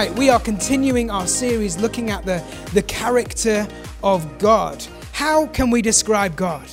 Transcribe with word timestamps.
Right, 0.00 0.16
we 0.16 0.30
are 0.30 0.40
continuing 0.40 1.10
our 1.10 1.26
series 1.26 1.76
looking 1.76 2.08
at 2.08 2.24
the, 2.24 2.42
the 2.72 2.80
character 2.80 3.68
of 4.02 4.38
God. 4.38 4.82
How 5.12 5.46
can 5.48 5.70
we 5.70 5.82
describe 5.82 6.36
God? 6.36 6.66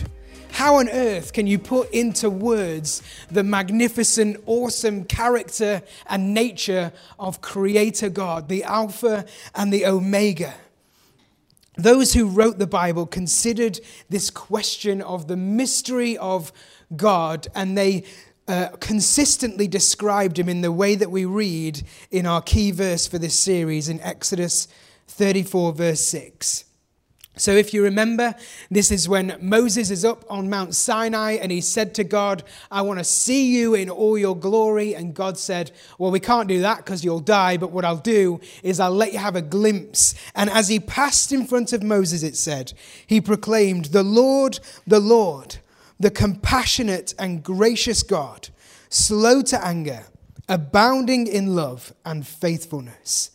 How 0.51 0.75
on 0.77 0.87
earth 0.87 1.33
can 1.33 1.45
you 1.45 1.59
put 1.59 1.91
into 1.91 2.29
words 2.29 3.03
the 3.29 3.43
magnificent, 3.43 4.41
awesome 4.45 5.03
character 5.03 5.81
and 6.09 6.33
nature 6.33 6.93
of 7.19 7.41
Creator 7.41 8.11
God, 8.11 8.47
the 8.47 8.63
Alpha 8.63 9.25
and 9.53 9.73
the 9.73 9.85
Omega? 9.85 10.53
Those 11.75 12.13
who 12.13 12.27
wrote 12.27 12.59
the 12.59 12.65
Bible 12.65 13.05
considered 13.05 13.81
this 14.07 14.29
question 14.29 15.01
of 15.01 15.27
the 15.27 15.35
mystery 15.35 16.17
of 16.17 16.53
God 16.95 17.49
and 17.53 17.77
they 17.77 18.05
uh, 18.47 18.69
consistently 18.79 19.67
described 19.67 20.39
him 20.39 20.49
in 20.49 20.61
the 20.61 20.71
way 20.71 20.95
that 20.95 21.11
we 21.11 21.25
read 21.25 21.81
in 22.11 22.25
our 22.25 22.41
key 22.41 22.71
verse 22.71 23.05
for 23.05 23.17
this 23.17 23.37
series 23.37 23.89
in 23.89 23.99
Exodus 24.01 24.67
34, 25.07 25.73
verse 25.73 26.01
6. 26.01 26.63
So, 27.37 27.51
if 27.51 27.71
you 27.71 27.83
remember, 27.83 28.33
this 28.71 28.89
is 28.89 29.07
when 29.07 29.37
Moses 29.39 29.91
is 29.91 30.03
up 30.03 30.25
on 30.27 30.49
Mount 30.49 30.73
Sinai 30.73 31.33
and 31.33 31.51
he 31.51 31.61
said 31.61 31.93
to 31.95 32.03
God, 32.03 32.43
I 32.71 32.81
want 32.81 32.99
to 32.99 33.03
see 33.03 33.55
you 33.55 33.75
in 33.75 33.91
all 33.91 34.17
your 34.17 34.35
glory. 34.35 34.95
And 34.95 35.13
God 35.13 35.37
said, 35.37 35.71
Well, 35.99 36.09
we 36.09 36.19
can't 36.19 36.47
do 36.47 36.61
that 36.61 36.77
because 36.77 37.05
you'll 37.05 37.19
die, 37.19 37.57
but 37.57 37.71
what 37.71 37.85
I'll 37.85 37.97
do 37.97 38.39
is 38.63 38.79
I'll 38.79 38.91
let 38.91 39.13
you 39.13 39.19
have 39.19 39.35
a 39.35 39.43
glimpse. 39.43 40.15
And 40.33 40.49
as 40.49 40.67
he 40.67 40.79
passed 40.79 41.31
in 41.31 41.45
front 41.45 41.73
of 41.73 41.83
Moses, 41.83 42.23
it 42.23 42.37
said, 42.37 42.73
he 43.05 43.21
proclaimed, 43.21 43.85
The 43.85 44.03
Lord, 44.03 44.59
the 44.87 44.99
Lord 44.99 45.57
the 45.99 46.11
compassionate 46.11 47.13
and 47.17 47.43
gracious 47.43 48.03
God, 48.03 48.49
slow 48.89 49.41
to 49.43 49.65
anger, 49.65 50.05
abounding 50.47 51.27
in 51.27 51.55
love 51.55 51.93
and 52.05 52.25
faithfulness. 52.25 53.31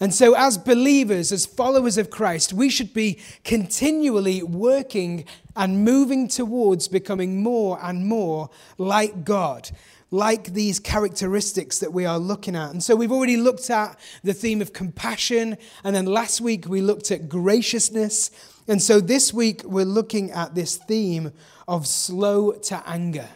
And 0.00 0.14
so, 0.14 0.34
as 0.34 0.56
believers, 0.58 1.32
as 1.32 1.44
followers 1.44 1.98
of 1.98 2.08
Christ, 2.08 2.52
we 2.52 2.70
should 2.70 2.94
be 2.94 3.18
continually 3.42 4.42
working 4.42 5.24
and 5.56 5.84
moving 5.84 6.28
towards 6.28 6.86
becoming 6.86 7.42
more 7.42 7.80
and 7.82 8.06
more 8.06 8.48
like 8.76 9.24
God, 9.24 9.70
like 10.12 10.52
these 10.54 10.78
characteristics 10.78 11.80
that 11.80 11.92
we 11.92 12.06
are 12.06 12.18
looking 12.18 12.54
at. 12.54 12.70
And 12.70 12.82
so, 12.82 12.94
we've 12.94 13.10
already 13.10 13.36
looked 13.36 13.70
at 13.70 13.98
the 14.22 14.32
theme 14.32 14.62
of 14.62 14.72
compassion, 14.72 15.56
and 15.82 15.96
then 15.96 16.06
last 16.06 16.40
week 16.40 16.68
we 16.68 16.80
looked 16.80 17.10
at 17.10 17.28
graciousness. 17.28 18.30
And 18.68 18.80
so, 18.80 19.00
this 19.00 19.34
week 19.34 19.64
we're 19.64 19.84
looking 19.84 20.30
at 20.30 20.54
this 20.54 20.76
theme 20.76 21.32
of 21.68 21.86
slow 21.86 22.52
to 22.52 22.82
anger. 22.86 23.28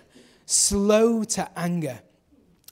Slow 0.47 1.22
to 1.25 1.48
anger. 1.56 2.00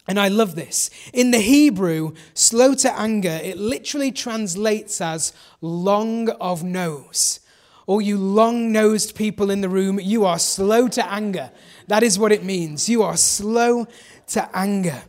And 0.09 0.19
I 0.19 0.27
love 0.27 0.57
this. 0.57 0.91
In 1.13 1.31
the 1.31 1.39
Hebrew, 1.39 2.15
slow 2.35 2.75
to 2.75 2.99
anger, 2.99 3.39
it 3.43 3.59
literally 3.59 4.11
translates 4.11 5.01
as 5.01 5.33
long 5.61 6.31
of 6.31 6.65
nose. 6.65 7.39
All 7.87 8.01
you 8.01 8.19
long 8.19 8.73
nosed 8.73 9.15
people 9.15 9.51
in 9.51 9.61
the 9.61 9.69
room, 9.69 10.01
you 10.01 10.25
are 10.25 10.39
slow 10.39 10.89
to 10.89 11.13
anger. 11.13 11.53
That 11.87 12.03
is 12.03 12.19
what 12.19 12.33
it 12.33 12.43
means. 12.43 12.89
You 12.89 13.03
are 13.03 13.17
slow 13.17 13.87
to 14.29 14.49
anger. 14.57 15.03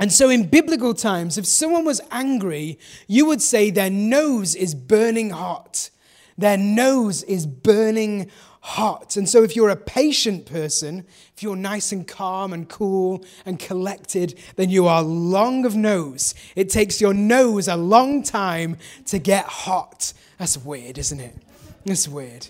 And 0.00 0.12
so, 0.12 0.28
in 0.28 0.48
biblical 0.48 0.94
times, 0.94 1.38
if 1.38 1.46
someone 1.46 1.84
was 1.84 2.00
angry, 2.10 2.78
you 3.06 3.26
would 3.26 3.40
say 3.40 3.70
their 3.70 3.90
nose 3.90 4.54
is 4.54 4.74
burning 4.74 5.30
hot. 5.30 5.90
Their 6.36 6.56
nose 6.56 7.22
is 7.22 7.46
burning 7.46 8.30
hot. 8.64 9.16
And 9.16 9.28
so, 9.28 9.42
if 9.42 9.54
you're 9.54 9.68
a 9.68 9.76
patient 9.76 10.46
person, 10.46 11.04
if 11.36 11.42
you're 11.42 11.54
nice 11.54 11.92
and 11.92 12.08
calm 12.08 12.54
and 12.54 12.66
cool 12.66 13.22
and 13.44 13.58
collected, 13.58 14.38
then 14.56 14.70
you 14.70 14.86
are 14.86 15.02
long 15.02 15.66
of 15.66 15.76
nose. 15.76 16.34
It 16.56 16.70
takes 16.70 16.98
your 16.98 17.12
nose 17.12 17.68
a 17.68 17.76
long 17.76 18.22
time 18.22 18.78
to 19.06 19.18
get 19.18 19.44
hot. 19.44 20.14
That's 20.38 20.56
weird, 20.56 20.96
isn't 20.96 21.20
it? 21.20 21.36
That's 21.84 22.08
weird. 22.08 22.48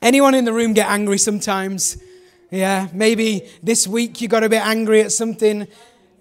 Anyone 0.00 0.34
in 0.34 0.46
the 0.46 0.54
room 0.54 0.72
get 0.72 0.88
angry 0.88 1.18
sometimes? 1.18 2.02
Yeah, 2.50 2.88
maybe 2.94 3.50
this 3.62 3.86
week 3.86 4.22
you 4.22 4.28
got 4.28 4.42
a 4.42 4.48
bit 4.48 4.62
angry 4.62 5.02
at 5.02 5.12
something. 5.12 5.68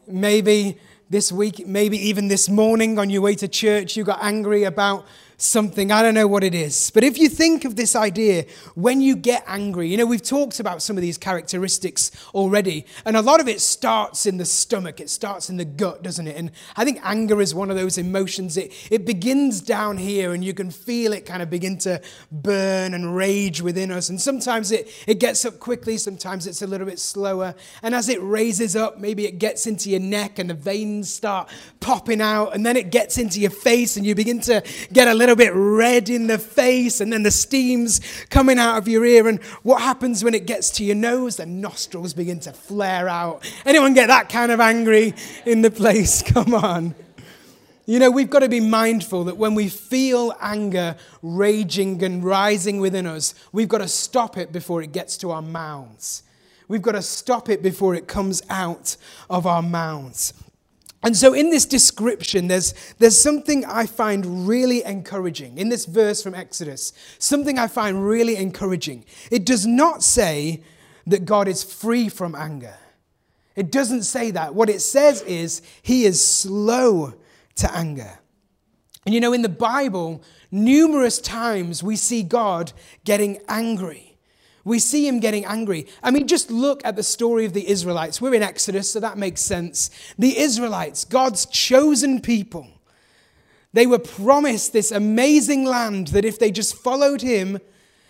Maybe 0.08 0.78
this 1.10 1.32
week, 1.32 1.66
maybe 1.66 1.98
even 2.10 2.28
this 2.28 2.50
morning 2.50 3.00
on 3.00 3.10
your 3.10 3.22
way 3.22 3.36
to 3.36 3.48
church, 3.48 3.96
you 3.96 4.04
got 4.04 4.20
angry 4.22 4.64
about 4.64 5.06
something. 5.38 5.92
I 5.92 6.02
don't 6.02 6.14
know 6.14 6.28
what 6.28 6.44
it 6.44 6.56
is. 6.56 6.92
But 6.92 7.04
if 7.04 7.18
you 7.18 7.30
think 7.30 7.66
of 7.66 7.76
this 7.76 7.96
idea, 7.96 8.46
when 8.76 9.02
you 9.02 9.16
get 9.16 9.44
angry, 9.48 9.90
you 9.90 9.98
know, 9.98 10.06
we've 10.06 10.22
talked 10.22 10.60
about 10.60 10.82
some 10.82 10.98
of 10.98 11.02
these 11.02 11.18
characteristics 11.18 12.12
already, 12.34 12.86
and 13.06 13.18
a 13.18 13.22
lot 13.22 13.40
of 13.40 13.48
it 13.48 13.62
starts 13.62 14.26
in 14.26 14.38
the 14.38 14.46
stomach, 14.46 15.00
it 15.00 15.10
starts 15.10 15.50
in 15.50 15.58
the 15.58 15.66
gut, 15.66 16.04
doesn't 16.04 16.28
it? 16.28 16.38
And 16.38 16.52
I 16.76 16.86
think 16.86 17.00
anger 17.04 17.42
is 17.42 17.54
one 17.54 17.70
of 17.70 17.76
those 17.76 17.98
emotions. 17.98 18.58
It, 18.58 18.74
it 18.92 19.06
begins 19.06 19.62
down 19.62 19.98
here, 19.98 20.34
and 20.34 20.44
you 20.44 20.54
can 20.54 20.72
feel 20.72 21.14
it 21.14 21.26
kind 21.26 21.42
of 21.42 21.50
begin 21.50 21.78
to 21.80 22.02
burn 22.32 22.94
and 22.94 23.16
rage 23.16 23.62
within 23.62 23.92
us. 23.92 24.10
And 24.10 24.20
sometimes 24.20 24.72
it, 24.72 24.90
it 25.08 25.20
gets 25.20 25.46
up 25.46 25.60
quickly, 25.60 25.98
sometimes 25.98 26.48
it's 26.48 26.62
a 26.62 26.68
little 26.68 26.88
bit 26.88 27.00
slower. 27.00 27.56
And 27.82 27.96
as 27.96 28.10
it 28.10 28.22
raises 28.22 28.76
up, 28.76 28.98
maybe 28.98 29.26
it 29.26 29.40
gets 29.40 29.68
into 29.68 29.90
your 29.90 30.00
neck, 30.00 30.40
and 30.40 30.50
the 30.50 30.54
veins 30.54 31.14
start 31.14 31.50
popping 31.80 32.22
out, 32.22 32.56
and 32.56 32.66
then 32.66 32.78
it 32.78 32.92
gets 32.92 33.18
into 33.18 33.40
your 33.40 33.52
face, 33.52 33.98
and 33.98 34.06
you 34.06 34.16
begin 34.16 34.40
to 34.42 34.64
get 34.92 35.08
a 35.08 35.14
little 35.14 35.33
little 35.36 35.54
bit 35.54 35.60
red 35.60 36.10
in 36.10 36.28
the 36.28 36.38
face, 36.38 37.02
and 37.02 37.12
then 37.12 37.24
the 37.24 37.32
steam's 37.32 38.00
coming 38.30 38.60
out 38.60 38.78
of 38.78 38.88
your 38.88 39.06
ear. 39.06 39.28
And 39.28 39.42
what 39.64 39.82
happens 39.82 40.24
when 40.24 40.34
it 40.34 40.46
gets 40.46 40.70
to 40.72 40.84
your 40.84 40.96
nose? 40.96 41.38
The 41.38 41.46
nostrils 41.46 42.14
begin 42.14 42.40
to 42.42 42.54
flare 42.54 43.10
out. 43.10 43.50
Anyone 43.66 43.94
get 43.94 44.08
that 44.08 44.30
kind 44.30 44.52
of 44.52 44.60
angry 44.60 45.14
in 45.46 45.62
the 45.62 45.72
place? 45.72 46.22
Come 46.26 46.54
on. 46.54 46.96
You 47.86 48.00
know, 48.00 48.12
we've 48.12 48.30
got 48.30 48.40
to 48.40 48.50
be 48.50 48.62
mindful 48.62 49.26
that 49.26 49.38
when 49.38 49.56
we 49.56 49.68
feel 49.68 50.34
anger 50.40 50.96
raging 51.22 52.02
and 52.02 52.24
rising 52.24 52.80
within 52.80 53.06
us, 53.06 53.36
we've 53.52 53.68
got 53.68 53.80
to 53.80 53.90
stop 53.90 54.38
it 54.38 54.54
before 54.54 54.82
it 54.82 54.94
gets 54.94 55.18
to 55.18 55.32
our 55.32 55.42
mouths. 55.42 56.24
We've 56.70 56.82
got 56.82 56.94
to 56.94 57.02
stop 57.02 57.50
it 57.50 57.62
before 57.62 57.94
it 57.94 58.08
comes 58.08 58.42
out 58.50 58.96
of 59.30 59.46
our 59.46 59.62
mouths. 59.62 60.34
And 61.04 61.18
so, 61.18 61.34
in 61.34 61.50
this 61.50 61.66
description, 61.66 62.48
there's, 62.48 62.74
there's 62.98 63.22
something 63.22 63.66
I 63.66 63.86
find 63.86 64.48
really 64.48 64.84
encouraging. 64.86 65.58
In 65.58 65.68
this 65.68 65.86
verse 65.86 66.24
from 66.24 66.34
Exodus, 66.34 66.94
something 67.20 67.60
I 67.60 67.68
find 67.68 68.08
really 68.08 68.38
encouraging. 68.38 69.04
It 69.30 69.46
does 69.46 69.68
not 69.68 70.02
say 70.02 70.64
that 71.06 71.26
God 71.26 71.50
is 71.50 71.62
free 71.62 72.08
from 72.08 72.36
anger. 72.36 72.78
It 73.56 73.72
doesn't 73.72 74.04
say 74.04 74.32
that. 74.32 74.56
What 74.56 74.70
it 74.70 74.82
says 74.82 75.22
is 75.24 75.62
he 75.82 76.06
is 76.06 76.26
slow 76.26 77.14
to 77.56 77.76
anger. 77.76 78.20
And 79.06 79.14
you 79.14 79.20
know, 79.20 79.34
in 79.34 79.42
the 79.42 79.50
Bible, 79.50 80.24
numerous 80.52 81.20
times 81.20 81.84
we 81.84 81.98
see 81.98 82.24
God 82.24 82.72
getting 83.04 83.40
angry. 83.50 84.13
We 84.66 84.80
see 84.80 85.08
him 85.08 85.20
getting 85.20 85.46
angry. 85.46 85.88
I 86.02 86.12
mean, 86.12 86.28
just 86.28 86.50
look 86.50 86.86
at 86.86 86.96
the 86.96 87.04
story 87.04 87.46
of 87.46 87.54
the 87.54 87.68
Israelites. 87.68 88.22
We're 88.22 88.34
in 88.34 88.44
Exodus, 88.44 88.90
so 88.90 89.00
that 89.02 89.18
makes 89.18 89.42
sense. 89.42 89.90
The 90.18 90.38
Israelites, 90.38 91.04
God's 91.04 91.46
chosen 91.46 92.22
people, 92.22 92.68
they 93.74 93.86
were 93.86 94.00
promised 94.00 94.72
this 94.72 94.92
amazing 94.92 95.66
land 95.66 96.08
that 96.10 96.26
if 96.26 96.40
they 96.40 96.52
just 96.52 96.76
followed 96.76 97.22
him 97.22 97.60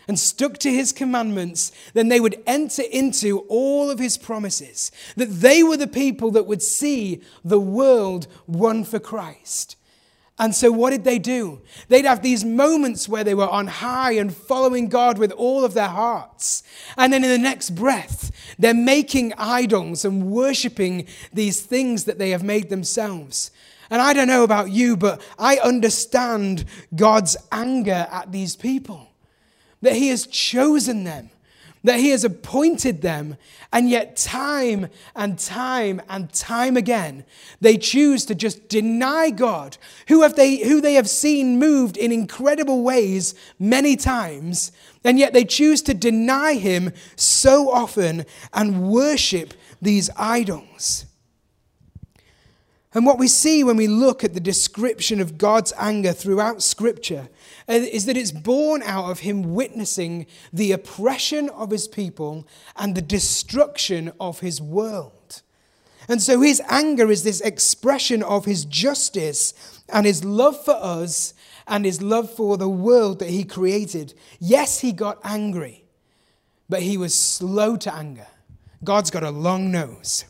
and 0.07 0.19
stuck 0.19 0.57
to 0.59 0.71
his 0.71 0.91
commandments, 0.91 1.71
then 1.93 2.09
they 2.09 2.19
would 2.19 2.43
enter 2.45 2.83
into 2.91 3.39
all 3.47 3.89
of 3.89 3.99
his 3.99 4.17
promises. 4.17 4.91
That 5.15 5.29
they 5.31 5.63
were 5.63 5.77
the 5.77 5.87
people 5.87 6.31
that 6.31 6.45
would 6.45 6.61
see 6.61 7.21
the 7.43 7.59
world 7.59 8.27
won 8.45 8.83
for 8.83 8.99
Christ. 8.99 9.77
And 10.43 10.53
so, 10.53 10.73
what 10.73 10.89
did 10.89 11.05
they 11.05 11.19
do? 11.19 11.61
They'd 11.87 12.03
have 12.03 12.21
these 12.21 12.43
moments 12.43 13.07
where 13.07 13.23
they 13.23 13.33
were 13.33 13.47
on 13.47 13.67
high 13.67 14.11
and 14.11 14.35
following 14.35 14.89
God 14.89 15.17
with 15.17 15.31
all 15.31 15.63
of 15.63 15.73
their 15.73 15.87
hearts. 15.87 16.63
And 16.97 17.13
then, 17.13 17.23
in 17.23 17.29
the 17.29 17.37
next 17.37 17.69
breath, 17.69 18.29
they're 18.59 18.73
making 18.73 19.31
idols 19.37 20.03
and 20.03 20.29
worshiping 20.29 21.07
these 21.31 21.61
things 21.61 22.03
that 22.03 22.19
they 22.19 22.31
have 22.31 22.43
made 22.43 22.67
themselves. 22.67 23.51
And 23.89 24.01
I 24.01 24.11
don't 24.11 24.27
know 24.27 24.43
about 24.43 24.69
you, 24.69 24.97
but 24.97 25.21
I 25.39 25.59
understand 25.59 26.65
God's 26.93 27.37
anger 27.49 28.05
at 28.11 28.33
these 28.33 28.57
people, 28.57 29.13
that 29.81 29.95
He 29.95 30.09
has 30.09 30.27
chosen 30.27 31.05
them 31.05 31.29
that 31.83 31.99
he 31.99 32.09
has 32.09 32.23
appointed 32.23 33.01
them, 33.01 33.35
and 33.71 33.89
yet 33.89 34.15
time 34.15 34.87
and 35.15 35.37
time 35.37 36.01
and 36.07 36.31
time 36.31 36.77
again, 36.77 37.25
they 37.59 37.77
choose 37.77 38.25
to 38.25 38.35
just 38.35 38.69
deny 38.69 39.29
God, 39.29 39.77
who, 40.07 40.21
have 40.21 40.35
they, 40.35 40.57
who 40.57 40.79
they 40.79 40.93
have 40.93 41.09
seen 41.09 41.59
moved 41.59 41.97
in 41.97 42.11
incredible 42.11 42.83
ways 42.83 43.35
many 43.59 43.95
times, 43.95 44.71
and 45.03 45.19
yet 45.19 45.33
they 45.33 45.43
choose 45.43 45.81
to 45.81 45.93
deny 45.93 46.53
him 46.53 46.93
so 47.17 47.69
often 47.69 48.25
and 48.53 48.89
worship 48.89 49.53
these 49.81 50.09
idols. 50.15 51.05
And 52.93 53.05
what 53.05 53.17
we 53.17 53.27
see 53.27 53.63
when 53.63 53.75
we 53.75 53.87
look 53.87 54.23
at 54.23 54.33
the 54.33 54.39
description 54.39 55.19
of 55.19 55.37
God's 55.37 55.73
anger 55.77 56.13
throughout 56.13 56.61
Scripture 56.61 57.27
Uh, 57.69 57.73
is 57.73 58.05
that 58.05 58.17
it's 58.17 58.31
born 58.31 58.83
out 58.83 59.09
of 59.09 59.19
Him 59.19 59.53
witnessing 59.53 60.25
the 60.51 60.71
oppression 60.71 61.49
of 61.49 61.71
His 61.71 61.87
people 61.87 62.47
and 62.75 62.95
the 62.95 63.01
destruction 63.01 64.11
of 64.19 64.41
His 64.41 64.61
world. 64.61 65.41
And 66.07 66.21
so 66.21 66.41
his 66.41 66.61
anger 66.67 67.09
is 67.09 67.23
this 67.23 67.41
expression 67.41 68.23
of 68.23 68.45
his 68.45 68.65
justice 68.65 69.81
and 69.89 70.05
his 70.05 70.23
love 70.23 70.63
for 70.63 70.75
us 70.75 71.33
and 71.67 71.85
his 71.85 72.01
love 72.01 72.29
for 72.31 72.57
the 72.57 72.69
world 72.69 73.19
that 73.19 73.29
he 73.29 73.43
created. 73.43 74.13
Yes, 74.39 74.79
he 74.79 74.91
got 74.91 75.19
angry, 75.23 75.85
but 76.67 76.81
he 76.81 76.97
was 76.97 77.15
slow 77.15 77.77
to 77.77 77.93
anger. 77.93 78.27
God's 78.83 79.11
got 79.11 79.23
a 79.23 79.29
long 79.29 79.71
nose. 79.71 80.25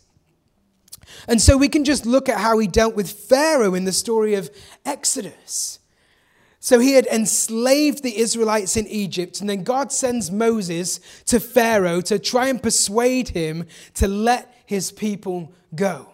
And 1.27 1.41
so 1.41 1.57
we 1.57 1.69
can 1.69 1.83
just 1.83 2.05
look 2.05 2.29
at 2.29 2.39
how 2.39 2.57
he 2.59 2.67
dealt 2.67 2.95
with 2.95 3.09
Pharaoh 3.09 3.73
in 3.73 3.85
the 3.85 3.91
story 3.91 4.35
of 4.35 4.51
Exodus. 4.85 5.79
So 6.63 6.79
he 6.79 6.93
had 6.93 7.07
enslaved 7.07 8.03
the 8.03 8.17
Israelites 8.17 8.77
in 8.77 8.87
Egypt, 8.87 9.41
and 9.41 9.49
then 9.49 9.65
God 9.65 9.91
sends 9.91 10.31
Moses 10.31 11.01
to 11.25 11.41
Pharaoh 11.41 11.99
to 11.99 12.17
try 12.17 12.47
and 12.47 12.63
persuade 12.63 13.27
him 13.27 13.67
to 13.95 14.07
let 14.07 14.63
his 14.65 14.89
people 14.89 15.51
go. 15.75 16.07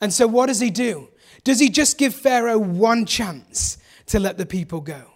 And 0.00 0.12
so 0.12 0.26
what 0.26 0.46
does 0.46 0.58
he 0.58 0.70
do? 0.70 1.06
Does 1.44 1.60
he 1.60 1.68
just 1.68 1.98
give 1.98 2.16
Pharaoh 2.16 2.58
one 2.58 3.06
chance 3.06 3.78
to 4.06 4.18
let 4.18 4.38
the 4.38 4.44
people 4.44 4.80
go? 4.80 5.12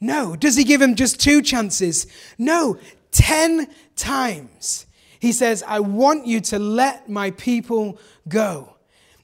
No. 0.00 0.34
Does 0.34 0.56
he 0.56 0.64
give 0.64 0.82
him 0.82 0.96
just 0.96 1.20
two 1.20 1.40
chances? 1.40 2.08
No. 2.36 2.78
Ten 3.12 3.68
times. 3.94 4.86
He 5.20 5.30
says, 5.30 5.62
I 5.64 5.78
want 5.78 6.26
you 6.26 6.40
to 6.40 6.58
let 6.58 7.08
my 7.08 7.30
people 7.30 8.00
go. 8.26 8.74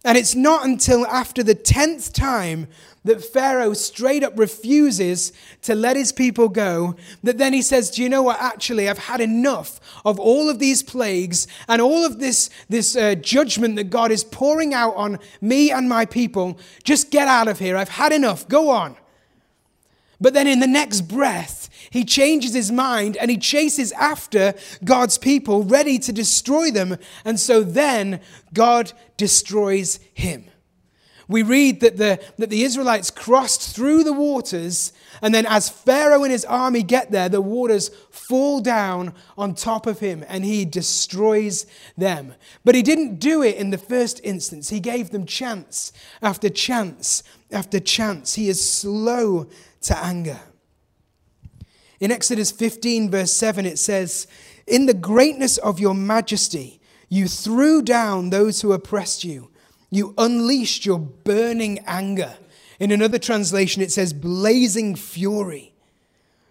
And 0.05 0.19
it's 0.19 0.35
not 0.35 0.67
until 0.67 1.07
after 1.07 1.43
the 1.43 1.55
tenth 1.55 2.13
time 2.13 2.69
that 3.05 3.25
Pharaoh 3.25 3.75
straight 3.75 4.23
up 4.23 4.39
refuses 4.39 5.33
to 5.63 5.75
let 5.75 5.97
his 5.97 6.13
people 6.13 6.49
go 6.49 6.97
that 7.23 7.39
then 7.39 7.53
he 7.53 7.63
says, 7.63 7.91
Do 7.91 8.03
you 8.03 8.09
know 8.09 8.23
what? 8.23 8.41
Actually, 8.41 8.89
I've 8.89 8.99
had 8.99 9.21
enough 9.21 9.81
of 10.05 10.19
all 10.19 10.51
of 10.51 10.59
these 10.59 10.83
plagues 10.83 11.47
and 11.69 11.81
all 11.81 12.05
of 12.05 12.19
this, 12.19 12.51
this 12.69 12.97
uh, 12.97 13.15
judgment 13.15 13.77
that 13.77 13.91
God 13.91 14.11
is 14.11 14.25
pouring 14.25 14.75
out 14.75 14.95
on 14.97 15.19
me 15.41 15.71
and 15.71 15.89
my 15.89 16.05
people. 16.05 16.59
Just 16.83 17.11
get 17.11 17.29
out 17.29 17.49
of 17.49 17.59
here. 17.59 17.77
I've 17.77 17.89
had 17.89 18.13
enough. 18.13 18.47
Go 18.49 18.71
on. 18.71 18.97
But 20.21 20.33
then 20.33 20.47
in 20.47 20.61
the 20.61 20.67
next 20.67 21.03
breath, 21.03 21.69
he 21.95 22.05
changes 22.05 22.53
his 22.53 22.73
mind 22.73 23.17
and 23.19 23.31
he 23.31 23.39
chases 23.39 23.93
after 23.93 24.55
God's 24.83 25.17
people, 25.17 25.63
ready 25.63 25.97
to 26.01 26.13
destroy 26.13 26.73
them. 26.73 26.97
And 27.25 27.39
so 27.39 27.63
then 27.63 28.21
God 28.53 28.93
destroys 29.17 30.01
him. 30.13 30.47
We 31.29 31.45
read 31.45 31.79
that 31.83 31.97
the, 31.97 32.21
that 32.37 32.51
the 32.51 32.65
Israelites 32.65 33.13
crossed 33.13 33.77
through 33.77 34.03
the 34.03 34.13
waters, 34.13 34.93
and 35.23 35.33
then 35.33 35.47
as 35.47 35.69
Pharaoh 35.69 36.25
and 36.25 36.33
his 36.33 36.45
army 36.45 36.83
get 36.83 37.13
there, 37.13 37.29
the 37.29 37.41
waters 37.41 37.91
fall 38.11 38.61
down 38.61 39.15
on 39.39 39.55
top 39.55 39.87
of 39.87 40.01
him 40.01 40.25
and 40.27 40.45
he 40.45 40.65
destroys 40.65 41.65
them. 41.97 42.35
But 42.65 42.75
he 42.75 42.83
didn't 42.83 43.21
do 43.21 43.41
it 43.41 43.55
in 43.55 43.71
the 43.71 43.79
first 43.79 44.21
instance, 44.25 44.69
he 44.69 44.81
gave 44.81 45.11
them 45.11 45.27
chance 45.27 45.93
after 46.21 46.49
chance 46.49 47.23
after 47.53 47.79
chance. 47.79 48.35
He 48.35 48.49
is 48.49 48.69
slow 48.69 49.47
to 49.83 49.97
anger. 49.97 50.41
In 52.01 52.11
Exodus 52.11 52.51
15, 52.51 53.11
verse 53.11 53.33
7, 53.33 53.67
it 53.67 53.79
says, 53.79 54.27
In 54.67 54.87
the 54.87 54.95
greatness 54.95 55.59
of 55.59 55.79
your 55.79 55.95
majesty, 55.95 56.81
you 57.09 57.29
threw 57.29 57.83
down 57.83 58.31
those 58.31 58.61
who 58.61 58.73
oppressed 58.73 59.25
you. 59.25 59.51
You 59.91 60.15
unleashed 60.19 60.85
your 60.85 60.99
burning 60.99 61.79
anger. 61.87 62.35
In 62.81 62.91
another 62.91 63.19
translation, 63.19 63.83
it 63.83 63.93
says, 63.93 64.13
blazing 64.13 64.97
fury. 64.97 65.73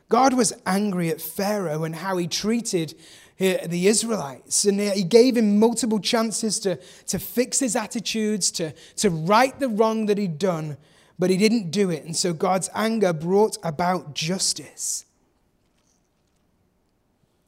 God 0.08 0.34
was 0.34 0.54
angry 0.66 1.10
at 1.10 1.22
Pharaoh 1.22 1.84
and 1.84 1.96
how 1.96 2.18
he 2.18 2.28
treated 2.28 2.96
the 3.38 3.88
Israelites. 3.88 4.64
And 4.64 4.80
he 4.80 5.04
gave 5.04 5.36
him 5.36 5.60
multiple 5.60 6.00
chances 6.00 6.60
to, 6.60 6.78
to 7.08 7.20
fix 7.20 7.60
his 7.60 7.76
attitudes, 7.76 8.50
to, 8.52 8.72
to 8.98 9.10
right 9.10 9.60
the 9.60 9.68
wrong 9.68 10.06
that 10.06 10.18
he'd 10.18 10.38
done 10.38 10.78
but 11.20 11.30
he 11.30 11.38
didn't 11.38 11.72
do 11.72 11.90
it. 11.90 12.04
And 12.04 12.16
so 12.16 12.34
God's 12.34 12.70
anger 12.74 13.14
brought 13.14 13.58
about 13.64 14.14
justice. 14.14 15.06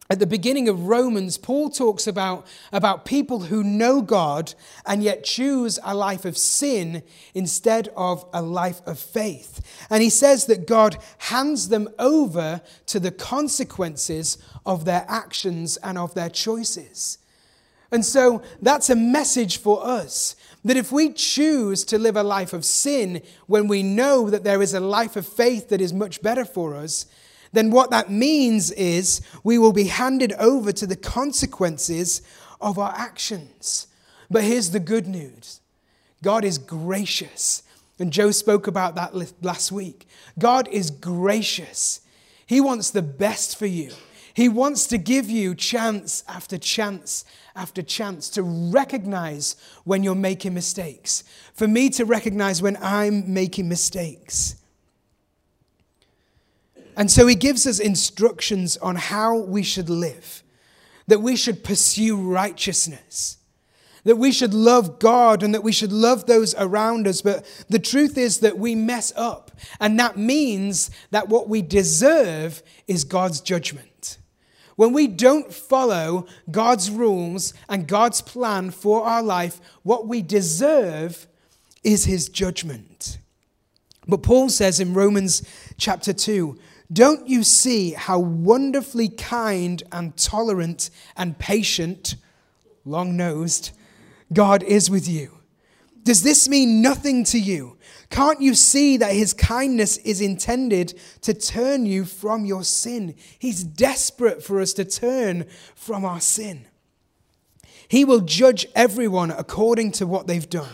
At 0.08 0.20
the 0.20 0.28
beginning 0.28 0.70
of 0.70 0.88
Romans, 0.88 1.38
Paul 1.40 1.72
talks 1.72 2.06
about, 2.06 2.46
about 2.72 3.06
people 3.06 3.42
who 3.42 3.64
know 3.64 4.04
God 4.04 4.54
and 4.86 5.02
yet 5.02 5.24
choose 5.24 5.80
a 5.84 5.96
life 5.96 6.26
of 6.26 6.38
sin 6.38 7.02
instead 7.34 7.90
of 7.96 8.24
a 8.32 8.42
life 8.42 8.82
of 8.86 9.00
faith. 9.00 9.62
And 9.90 10.04
he 10.04 10.12
says 10.12 10.46
that 10.46 10.68
God 10.68 10.98
hands 11.18 11.70
them 11.70 11.90
over 11.98 12.62
to 12.86 13.00
the 13.00 13.12
consequences 13.12 14.38
of 14.64 14.86
their 14.86 15.06
actions 15.08 15.78
and 15.78 15.98
of 15.98 16.14
their 16.14 16.30
choices. 16.30 17.18
And 17.92 18.06
so 18.06 18.44
that's 18.62 18.92
a 18.92 18.96
message 18.96 19.58
for 19.58 19.84
us 19.84 20.36
that 20.64 20.78
if 20.78 20.92
we 20.92 21.14
choose 21.14 21.84
to 21.86 21.98
live 21.98 22.16
a 22.16 22.24
life 22.24 22.54
of 22.54 22.66
sin 22.66 23.24
when 23.48 23.68
we 23.68 23.82
know 23.82 24.30
that 24.30 24.44
there 24.44 24.62
is 24.62 24.74
a 24.76 24.80
life 24.80 25.16
of 25.16 25.26
faith 25.26 25.70
that 25.70 25.82
is 25.82 25.94
much 25.94 26.22
better 26.22 26.46
for 26.46 26.76
us, 26.76 27.08
then 27.56 27.72
what 27.72 27.92
that 27.92 28.12
means 28.12 28.72
is 28.72 29.22
we 29.44 29.58
will 29.58 29.74
be 29.74 29.86
handed 29.86 30.34
over 30.34 30.72
to 30.72 30.86
the 30.86 30.96
consequences 30.96 32.22
of 32.62 32.78
our 32.78 32.94
actions. 32.96 33.88
But 34.30 34.44
here's 34.44 34.72
the 34.72 34.80
good 34.80 35.08
news 35.08 35.62
God 36.22 36.46
is 36.46 36.58
gracious. 36.58 37.64
And 37.98 38.12
Joe 38.12 38.32
spoke 38.32 38.68
about 38.68 38.96
that 38.96 39.14
last 39.42 39.72
week. 39.72 40.06
God 40.38 40.68
is 40.68 40.92
gracious. 40.92 42.02
He 42.46 42.60
wants 42.60 42.92
the 42.92 43.02
best 43.02 43.58
for 43.58 43.68
you. 43.68 43.92
He 44.34 44.50
wants 44.50 44.86
to 44.88 44.98
give 44.98 45.30
you 45.30 45.56
chance 45.56 46.26
after 46.28 46.58
chance 46.58 47.24
after 47.56 47.82
chance 47.82 48.30
to 48.32 48.44
recognize 48.44 49.56
when 49.86 50.04
you're 50.04 50.14
making 50.14 50.54
mistakes, 50.54 51.24
for 51.54 51.68
me 51.68 51.90
to 51.92 52.04
recognize 52.04 52.62
when 52.62 52.78
I'm 52.82 53.34
making 53.34 53.70
mistakes. 53.70 54.58
And 56.96 57.12
so 57.12 57.28
he 57.28 57.36
gives 57.36 57.68
us 57.68 57.80
instructions 57.80 58.78
on 58.78 58.96
how 58.96 59.38
we 59.38 59.64
should 59.64 59.90
live, 59.90 60.44
that 61.08 61.22
we 61.22 61.36
should 61.36 61.64
pursue 61.64 62.16
righteousness, 62.18 63.38
that 64.06 64.18
we 64.18 64.32
should 64.32 64.54
love 64.54 65.00
God 65.00 65.44
and 65.44 65.54
that 65.54 65.64
we 65.64 65.72
should 65.72 65.92
love 65.92 66.26
those 66.26 66.56
around 66.56 67.08
us. 67.08 67.22
But 67.22 67.46
the 67.70 67.80
truth 67.80 68.18
is 68.18 68.40
that 68.40 68.58
we 68.58 68.76
mess 68.76 69.12
up, 69.16 69.52
and 69.80 70.00
that 70.00 70.16
means 70.18 70.92
that 71.12 71.28
what 71.28 71.50
we 71.50 71.62
deserve 71.62 72.64
is 72.88 73.04
God's 73.04 73.42
judgment. 73.42 74.20
When 74.76 74.94
we 74.94 75.08
don't 75.08 75.54
follow 75.54 76.28
God's 76.52 76.92
rules 76.92 77.54
and 77.70 77.88
God's 77.88 78.22
plan 78.22 78.72
for 78.72 79.06
our 79.06 79.24
life, 79.24 79.60
what 79.84 80.08
we 80.08 80.22
deserve 80.22 81.28
is 81.84 82.06
his 82.06 82.30
judgment. 82.30 83.18
But 84.08 84.22
Paul 84.22 84.50
says 84.50 84.80
in 84.80 84.94
Romans 84.94 85.48
chapter 85.78 86.14
2 86.14 86.60
Don't 86.96 87.28
you 87.28 87.44
see 87.44 87.92
how 87.92 88.20
wonderfully 88.20 89.10
kind 89.10 89.84
and 89.92 90.16
tolerant 90.16 90.90
and 91.18 91.38
patient, 91.38 92.16
long 92.86 93.18
nosed, 93.18 93.72
God 94.32 94.64
is 94.64 94.90
with 94.90 95.06
you? 95.06 95.40
Does 96.04 96.24
this 96.24 96.48
mean 96.48 96.82
nothing 96.82 97.26
to 97.26 97.38
you? 97.38 97.78
Can't 98.10 98.40
you 98.40 98.54
see 98.54 98.96
that 98.96 99.12
his 99.12 99.34
kindness 99.34 99.98
is 99.98 100.22
intended 100.22 100.98
to 101.20 101.34
turn 101.34 101.86
you 101.86 102.06
from 102.06 102.46
your 102.46 102.64
sin? 102.64 103.16
He's 103.38 103.66
desperate 103.66 104.42
for 104.42 104.62
us 104.62 104.72
to 104.74 104.86
turn 104.86 105.48
from 105.76 106.06
our 106.06 106.22
sin. 106.22 106.66
He 107.90 108.06
will 108.06 108.22
judge 108.22 108.68
everyone 108.74 109.32
according 109.32 109.92
to 109.94 110.08
what 110.08 110.28
they've 110.28 110.50
done. 110.50 110.72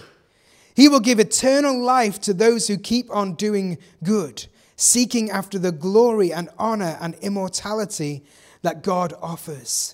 He 0.75 0.87
will 0.87 0.99
give 0.99 1.19
eternal 1.19 1.81
life 1.81 2.21
to 2.21 2.33
those 2.35 2.67
who 2.67 2.77
keep 2.77 3.09
on 3.09 3.33
doing 3.33 3.79
good, 4.03 4.45
seeking 4.81 5.29
after 5.29 5.59
the 5.59 5.71
glory 5.71 6.33
and 6.33 6.49
honor 6.57 6.97
and 6.99 7.13
immortality 7.21 8.25
that 8.63 8.81
God 8.81 9.13
offers. 9.21 9.93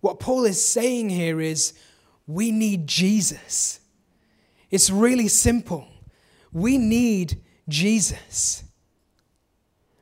What 0.00 0.18
Paul 0.18 0.44
is 0.44 0.64
saying 0.64 1.10
here 1.10 1.40
is 1.40 1.74
we 2.26 2.50
need 2.50 2.86
Jesus. 2.86 3.80
It's 4.70 4.90
really 4.90 5.28
simple. 5.28 5.86
We 6.52 6.76
need 6.76 7.40
Jesus. 7.68 8.64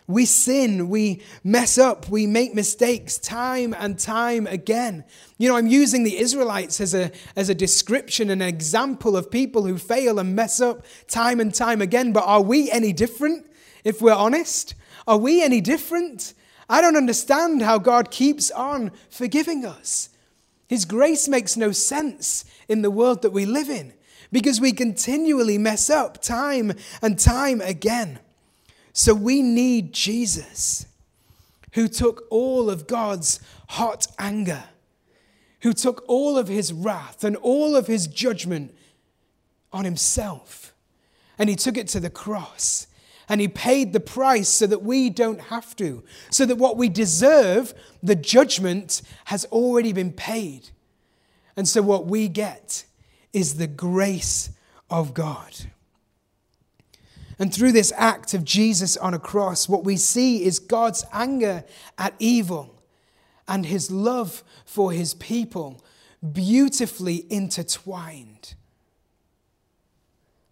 We 0.07 0.25
sin, 0.25 0.88
we 0.88 1.21
mess 1.45 1.77
up, 1.77 2.09
we 2.09 2.27
make 2.27 2.55
mistakes 2.55 3.19
time 3.19 3.75
and 3.79 3.99
time 3.99 4.47
again. 4.47 5.05
You 5.37 5.50
know, 5.50 5.57
I'm 5.57 5.67
using 5.67 6.05
the 6.05 6.17
Israelites 6.17 6.81
as 6.81 6.95
a, 6.95 7.12
as 7.37 7.50
a 7.50 7.55
description, 7.55 8.31
an 8.31 8.41
example 8.41 9.19
of 9.19 9.31
people 9.31 9.67
who 9.67 9.77
fail 9.77 10.19
and 10.19 10.35
mess 10.35 10.62
up 10.62 10.87
time 11.09 11.41
and 11.41 11.55
time 11.55 11.83
again. 11.83 12.15
But 12.15 12.25
are 12.25 12.41
we 12.41 12.71
any 12.71 12.95
different, 12.95 13.45
if 13.88 14.02
we're 14.02 14.12
honest? 14.12 14.75
Are 15.07 15.16
we 15.16 15.42
any 15.42 15.62
different? 15.62 16.35
I 16.68 16.83
don't 16.83 16.97
understand 16.97 17.62
how 17.62 17.78
God 17.78 18.11
keeps 18.11 18.50
on 18.50 18.92
forgiving 19.09 19.64
us. 19.64 20.11
His 20.68 20.85
grace 20.85 21.26
makes 21.26 21.57
no 21.57 21.73
sense 21.73 22.45
in 22.68 22.83
the 22.83 22.90
world 22.90 23.23
that 23.23 23.30
we 23.30 23.47
live 23.47 23.71
in 23.71 23.95
because 24.30 24.61
we 24.61 24.73
continually 24.73 25.57
mess 25.57 25.88
up 25.88 26.21
time 26.21 26.75
and 27.00 27.18
time 27.18 27.62
again. 27.62 28.18
So 28.92 29.14
we 29.14 29.40
need 29.40 29.95
Jesus, 29.95 30.85
who 31.73 31.88
took 31.88 32.25
all 32.28 32.68
of 32.68 32.87
God's 32.87 33.40
hot 33.71 34.07
anger, 34.18 34.64
who 35.62 35.73
took 35.73 36.04
all 36.07 36.37
of 36.37 36.49
his 36.49 36.75
wrath 36.75 37.25
and 37.25 37.37
all 37.37 37.75
of 37.75 37.87
his 37.87 38.07
judgment 38.07 38.75
on 39.73 39.87
himself. 39.87 40.75
And 41.38 41.49
he 41.49 41.57
took 41.57 41.78
it 41.78 41.88
to 41.88 42.00
the 42.00 42.11
cross. 42.11 42.88
And 43.28 43.40
he 43.40 43.49
paid 43.49 43.92
the 43.92 44.00
price 44.00 44.49
so 44.49 44.66
that 44.66 44.82
we 44.82 45.11
don't 45.11 45.40
have 45.42 45.76
to, 45.76 46.02
so 46.30 46.47
that 46.47 46.56
what 46.56 46.76
we 46.76 46.88
deserve, 46.88 47.75
the 48.02 48.16
judgment, 48.16 49.02
has 49.26 49.44
already 49.47 49.92
been 49.92 50.12
paid. 50.12 50.70
And 51.56 51.68
so 51.68 51.82
what 51.82 52.06
we 52.06 52.28
get 52.28 52.85
is 53.32 53.56
the 53.56 53.66
grace 53.66 54.50
of 54.88 55.12
God. 55.12 55.66
And 57.38 57.54
through 57.54 57.73
this 57.73 57.92
act 57.97 58.35
of 58.35 58.44
Jesus 58.44 58.97
on 58.97 59.14
a 59.14 59.18
cross, 59.18 59.68
what 59.68 59.85
we 59.85 59.97
see 59.97 60.44
is 60.44 60.58
God's 60.58 61.04
anger 61.12 61.64
at 61.97 62.14
evil 62.18 62.82
and 63.47 63.66
his 63.66 63.90
love 63.90 64.42
for 64.64 64.92
his 64.92 65.14
people 65.14 65.85
beautifully 66.32 67.25
intertwined, 67.30 68.54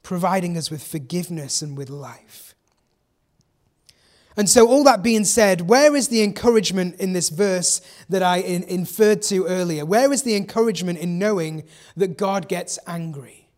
providing 0.02 0.56
us 0.56 0.70
with 0.70 0.86
forgiveness 0.86 1.60
and 1.60 1.76
with 1.76 1.90
life. 1.90 2.45
And 4.36 4.50
so, 4.50 4.68
all 4.68 4.84
that 4.84 5.02
being 5.02 5.24
said, 5.24 5.62
where 5.62 5.96
is 5.96 6.08
the 6.08 6.22
encouragement 6.22 6.96
in 7.00 7.14
this 7.14 7.30
verse 7.30 7.80
that 8.10 8.22
I 8.22 8.38
in, 8.38 8.64
inferred 8.64 9.22
to 9.22 9.46
earlier? 9.46 9.86
Where 9.86 10.12
is 10.12 10.22
the 10.22 10.36
encouragement 10.36 10.98
in 10.98 11.18
knowing 11.18 11.64
that 11.96 12.18
God 12.18 12.46
gets 12.46 12.78
angry? 12.86 13.48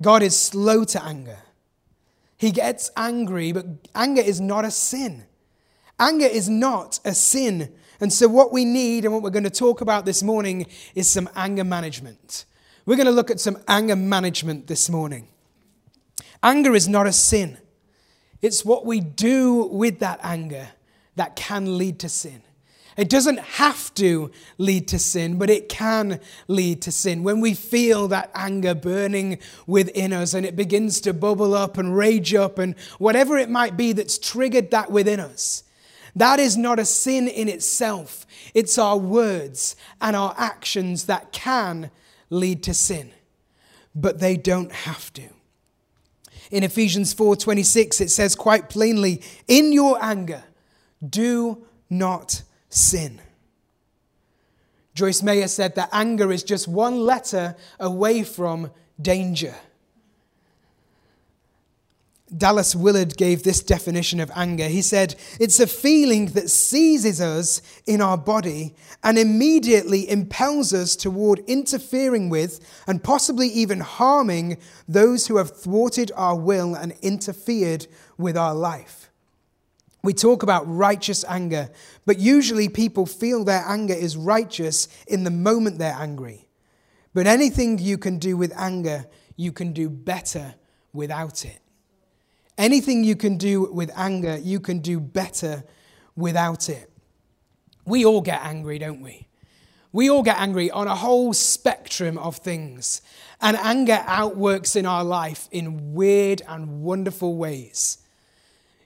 God 0.00 0.22
is 0.22 0.38
slow 0.38 0.84
to 0.84 1.04
anger. 1.04 1.38
He 2.36 2.50
gets 2.50 2.90
angry, 2.96 3.52
but 3.52 3.66
anger 3.94 4.22
is 4.22 4.40
not 4.40 4.64
a 4.64 4.70
sin. 4.70 5.24
Anger 6.00 6.26
is 6.26 6.48
not 6.48 6.98
a 7.04 7.14
sin. 7.14 7.72
And 8.00 8.12
so, 8.12 8.26
what 8.26 8.52
we 8.52 8.64
need 8.64 9.04
and 9.04 9.12
what 9.12 9.22
we're 9.22 9.30
going 9.30 9.44
to 9.44 9.50
talk 9.50 9.82
about 9.82 10.06
this 10.06 10.22
morning 10.22 10.66
is 10.94 11.08
some 11.08 11.28
anger 11.36 11.64
management. 11.64 12.46
We're 12.86 12.96
going 12.96 13.06
to 13.06 13.12
look 13.12 13.30
at 13.30 13.40
some 13.40 13.58
anger 13.68 13.96
management 13.96 14.66
this 14.66 14.90
morning. 14.90 15.28
Anger 16.42 16.74
is 16.74 16.88
not 16.88 17.06
a 17.06 17.12
sin, 17.12 17.58
it's 18.44 18.62
what 18.62 18.84
we 18.84 19.00
do 19.00 19.64
with 19.64 20.00
that 20.00 20.20
anger 20.22 20.68
that 21.16 21.34
can 21.34 21.78
lead 21.78 21.98
to 22.00 22.10
sin. 22.10 22.42
It 22.94 23.08
doesn't 23.08 23.40
have 23.40 23.94
to 23.94 24.30
lead 24.58 24.86
to 24.88 24.98
sin, 24.98 25.38
but 25.38 25.48
it 25.48 25.70
can 25.70 26.20
lead 26.46 26.82
to 26.82 26.92
sin. 26.92 27.22
When 27.24 27.40
we 27.40 27.54
feel 27.54 28.06
that 28.08 28.30
anger 28.34 28.74
burning 28.74 29.38
within 29.66 30.12
us 30.12 30.34
and 30.34 30.44
it 30.44 30.56
begins 30.56 31.00
to 31.00 31.14
bubble 31.14 31.54
up 31.54 31.78
and 31.78 31.96
rage 31.96 32.34
up 32.34 32.58
and 32.58 32.78
whatever 32.98 33.38
it 33.38 33.48
might 33.48 33.78
be 33.78 33.94
that's 33.94 34.18
triggered 34.18 34.70
that 34.72 34.90
within 34.90 35.20
us, 35.20 35.64
that 36.14 36.38
is 36.38 36.54
not 36.54 36.78
a 36.78 36.84
sin 36.84 37.26
in 37.26 37.48
itself. 37.48 38.26
It's 38.52 38.76
our 38.76 38.98
words 38.98 39.74
and 40.02 40.14
our 40.14 40.34
actions 40.36 41.06
that 41.06 41.32
can 41.32 41.90
lead 42.28 42.62
to 42.64 42.74
sin, 42.74 43.10
but 43.94 44.20
they 44.20 44.36
don't 44.36 44.70
have 44.70 45.10
to. 45.14 45.30
In 46.50 46.62
Ephesians 46.62 47.14
4:26 47.14 48.00
it 48.00 48.10
says 48.10 48.34
quite 48.34 48.68
plainly, 48.68 49.22
"In 49.48 49.72
your 49.72 50.02
anger, 50.02 50.44
do 51.06 51.64
not 51.90 52.42
sin. 52.68 53.20
Joyce 54.94 55.22
Meyer 55.22 55.48
said 55.48 55.74
that 55.74 55.88
anger 55.92 56.30
is 56.32 56.42
just 56.42 56.68
one 56.68 57.00
letter 57.00 57.56
away 57.80 58.22
from 58.22 58.70
danger. 59.00 59.54
Dallas 62.36 62.74
Willard 62.74 63.16
gave 63.16 63.42
this 63.42 63.62
definition 63.62 64.18
of 64.20 64.30
anger. 64.34 64.66
He 64.68 64.82
said, 64.82 65.14
It's 65.38 65.60
a 65.60 65.66
feeling 65.66 66.26
that 66.28 66.50
seizes 66.50 67.20
us 67.20 67.62
in 67.86 68.00
our 68.00 68.18
body 68.18 68.74
and 69.02 69.18
immediately 69.18 70.08
impels 70.08 70.72
us 70.72 70.96
toward 70.96 71.40
interfering 71.46 72.28
with 72.28 72.60
and 72.86 73.04
possibly 73.04 73.48
even 73.48 73.80
harming 73.80 74.58
those 74.88 75.26
who 75.26 75.36
have 75.36 75.56
thwarted 75.56 76.10
our 76.16 76.36
will 76.36 76.74
and 76.74 76.94
interfered 77.02 77.86
with 78.18 78.36
our 78.36 78.54
life. 78.54 79.10
We 80.02 80.12
talk 80.12 80.42
about 80.42 80.64
righteous 80.66 81.24
anger, 81.26 81.70
but 82.04 82.18
usually 82.18 82.68
people 82.68 83.06
feel 83.06 83.44
their 83.44 83.64
anger 83.66 83.94
is 83.94 84.16
righteous 84.16 84.88
in 85.06 85.24
the 85.24 85.30
moment 85.30 85.78
they're 85.78 85.96
angry. 85.98 86.46
But 87.14 87.26
anything 87.26 87.78
you 87.78 87.96
can 87.96 88.18
do 88.18 88.36
with 88.36 88.52
anger, 88.56 89.06
you 89.36 89.52
can 89.52 89.72
do 89.72 89.88
better 89.88 90.56
without 90.92 91.44
it. 91.44 91.63
Anything 92.56 93.02
you 93.04 93.16
can 93.16 93.36
do 93.36 93.70
with 93.72 93.90
anger, 93.96 94.38
you 94.38 94.60
can 94.60 94.78
do 94.78 95.00
better 95.00 95.64
without 96.14 96.68
it. 96.68 96.90
We 97.84 98.04
all 98.04 98.20
get 98.20 98.40
angry, 98.44 98.78
don't 98.78 99.00
we? 99.00 99.28
We 99.92 100.10
all 100.10 100.22
get 100.22 100.38
angry 100.38 100.70
on 100.70 100.88
a 100.88 100.94
whole 100.94 101.32
spectrum 101.32 102.18
of 102.18 102.36
things. 102.36 103.02
And 103.40 103.56
anger 103.56 104.02
outworks 104.06 104.76
in 104.76 104.86
our 104.86 105.04
life 105.04 105.48
in 105.50 105.94
weird 105.94 106.42
and 106.48 106.82
wonderful 106.82 107.36
ways. 107.36 107.98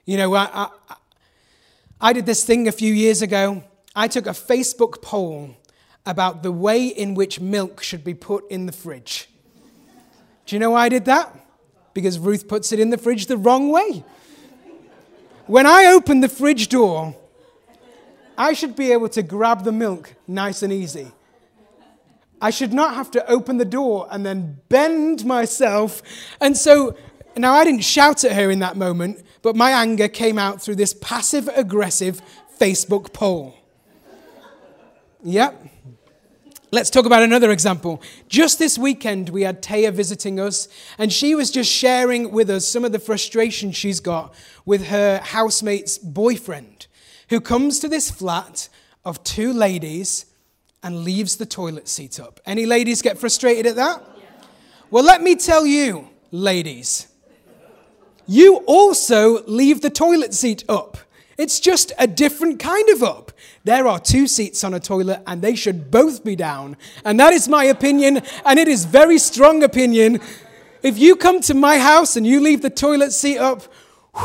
You 0.05 0.17
know, 0.17 0.33
I, 0.35 0.49
I, 0.53 0.95
I 2.01 2.13
did 2.13 2.25
this 2.25 2.43
thing 2.43 2.67
a 2.67 2.71
few 2.71 2.93
years 2.93 3.21
ago. 3.21 3.63
I 3.95 4.07
took 4.07 4.25
a 4.27 4.31
Facebook 4.31 5.01
poll 5.01 5.55
about 6.05 6.43
the 6.43 6.51
way 6.51 6.87
in 6.87 7.13
which 7.13 7.39
milk 7.39 7.81
should 7.83 8.03
be 8.03 8.13
put 8.13 8.49
in 8.49 8.65
the 8.65 8.71
fridge. 8.71 9.29
Do 10.45 10.55
you 10.55 10.59
know 10.59 10.71
why 10.71 10.85
I 10.85 10.89
did 10.89 11.05
that? 11.05 11.38
Because 11.99 12.17
Ruth 12.17 12.47
puts 12.47 12.71
it 12.71 12.79
in 12.79 12.89
the 12.89 12.97
fridge 12.97 13.25
the 13.25 13.37
wrong 13.37 13.69
way. 13.69 14.03
When 15.47 15.65
I 15.65 15.87
open 15.87 16.21
the 16.21 16.29
fridge 16.29 16.69
door, 16.69 17.15
I 18.37 18.53
should 18.53 18.75
be 18.75 18.91
able 18.91 19.09
to 19.09 19.21
grab 19.21 19.63
the 19.63 19.71
milk 19.71 20.15
nice 20.27 20.63
and 20.63 20.71
easy. 20.71 21.11
I 22.41 22.51
should 22.51 22.71
not 22.71 22.95
have 22.95 23.11
to 23.11 23.29
open 23.29 23.57
the 23.57 23.65
door 23.65 24.07
and 24.09 24.25
then 24.25 24.61
bend 24.69 25.25
myself. 25.25 26.01
And 26.39 26.55
so 26.55 26.95
now 27.35 27.53
I 27.53 27.65
didn't 27.65 27.83
shout 27.83 28.23
at 28.23 28.31
her 28.31 28.49
in 28.49 28.59
that 28.59 28.77
moment, 28.77 29.25
but 29.41 29.55
my 29.55 29.71
anger 29.71 30.07
came 30.07 30.37
out 30.37 30.61
through 30.61 30.75
this 30.75 30.93
passive 30.93 31.49
aggressive 31.49 32.21
Facebook 32.57 33.11
poll. 33.11 33.55
Yep. 35.23 35.65
Let's 36.71 36.91
talk 36.91 37.07
about 37.07 37.23
another 37.23 37.49
example. 37.49 37.99
Just 38.27 38.59
this 38.59 38.77
weekend, 38.77 39.29
we 39.29 39.41
had 39.41 39.63
Taya 39.63 39.91
visiting 39.91 40.39
us, 40.39 40.67
and 40.99 41.11
she 41.11 41.33
was 41.33 41.49
just 41.49 41.71
sharing 41.71 42.31
with 42.31 42.47
us 42.47 42.67
some 42.67 42.85
of 42.85 42.91
the 42.91 42.99
frustration 42.99 43.71
she's 43.71 43.99
got 43.99 44.35
with 44.65 44.87
her 44.87 45.17
housemate's 45.17 45.97
boyfriend, 45.97 46.85
who 47.29 47.41
comes 47.41 47.79
to 47.79 47.87
this 47.87 48.11
flat 48.11 48.69
of 49.03 49.23
two 49.23 49.51
ladies 49.51 50.27
and 50.83 51.03
leaves 51.03 51.37
the 51.37 51.45
toilet 51.47 51.87
seat 51.87 52.19
up. 52.19 52.39
Any 52.45 52.67
ladies 52.67 53.01
get 53.01 53.17
frustrated 53.17 53.65
at 53.65 53.75
that? 53.77 54.03
Well, 54.91 55.03
let 55.03 55.23
me 55.23 55.35
tell 55.35 55.65
you, 55.65 56.09
ladies, 56.29 57.07
you 58.27 58.57
also 58.67 59.43
leave 59.45 59.81
the 59.81 59.89
toilet 59.89 60.35
seat 60.35 60.63
up. 60.69 60.99
It's 61.39 61.61
just 61.61 61.93
a 61.97 62.05
different 62.05 62.59
kind 62.59 62.89
of 62.89 63.01
up. 63.01 63.31
There 63.63 63.87
are 63.87 63.97
two 63.97 64.27
seats 64.27 64.61
on 64.65 64.73
a 64.73 64.79
toilet 64.81 65.23
and 65.25 65.41
they 65.41 65.55
should 65.55 65.89
both 65.89 66.21
be 66.21 66.35
down. 66.35 66.75
And 67.05 67.17
that 67.21 67.31
is 67.31 67.47
my 67.47 67.63
opinion, 67.63 68.21
and 68.43 68.59
it 68.59 68.67
is 68.67 68.83
very 68.83 69.17
strong 69.17 69.63
opinion. 69.63 70.19
If 70.83 70.97
you 70.97 71.15
come 71.15 71.39
to 71.43 71.53
my 71.53 71.79
house 71.79 72.17
and 72.17 72.27
you 72.27 72.41
leave 72.41 72.61
the 72.61 72.69
toilet 72.69 73.13
seat 73.13 73.37
up, 73.37 73.63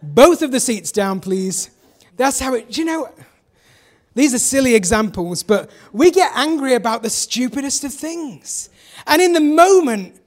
both 0.00 0.42
of 0.42 0.52
the 0.52 0.60
seats 0.60 0.92
down, 0.92 1.18
please. 1.18 1.70
That's 2.16 2.38
how 2.38 2.54
it, 2.54 2.78
you 2.78 2.84
know, 2.84 3.12
these 4.14 4.32
are 4.32 4.38
silly 4.38 4.76
examples, 4.76 5.42
but 5.42 5.70
we 5.92 6.12
get 6.12 6.30
angry 6.36 6.74
about 6.74 7.02
the 7.02 7.10
stupidest 7.10 7.82
of 7.82 7.92
things. 7.92 8.70
And 9.08 9.20
in 9.20 9.32
the 9.32 9.40
moment, 9.40 10.20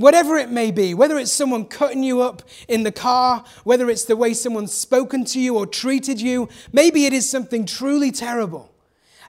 Whatever 0.00 0.38
it 0.38 0.50
may 0.50 0.70
be, 0.70 0.94
whether 0.94 1.18
it's 1.18 1.30
someone 1.30 1.66
cutting 1.66 2.02
you 2.02 2.22
up 2.22 2.40
in 2.68 2.84
the 2.84 2.90
car, 2.90 3.44
whether 3.64 3.90
it's 3.90 4.06
the 4.06 4.16
way 4.16 4.32
someone's 4.32 4.72
spoken 4.72 5.26
to 5.26 5.38
you 5.38 5.58
or 5.58 5.66
treated 5.66 6.22
you, 6.22 6.48
maybe 6.72 7.04
it 7.04 7.12
is 7.12 7.28
something 7.28 7.66
truly 7.66 8.10
terrible. 8.10 8.72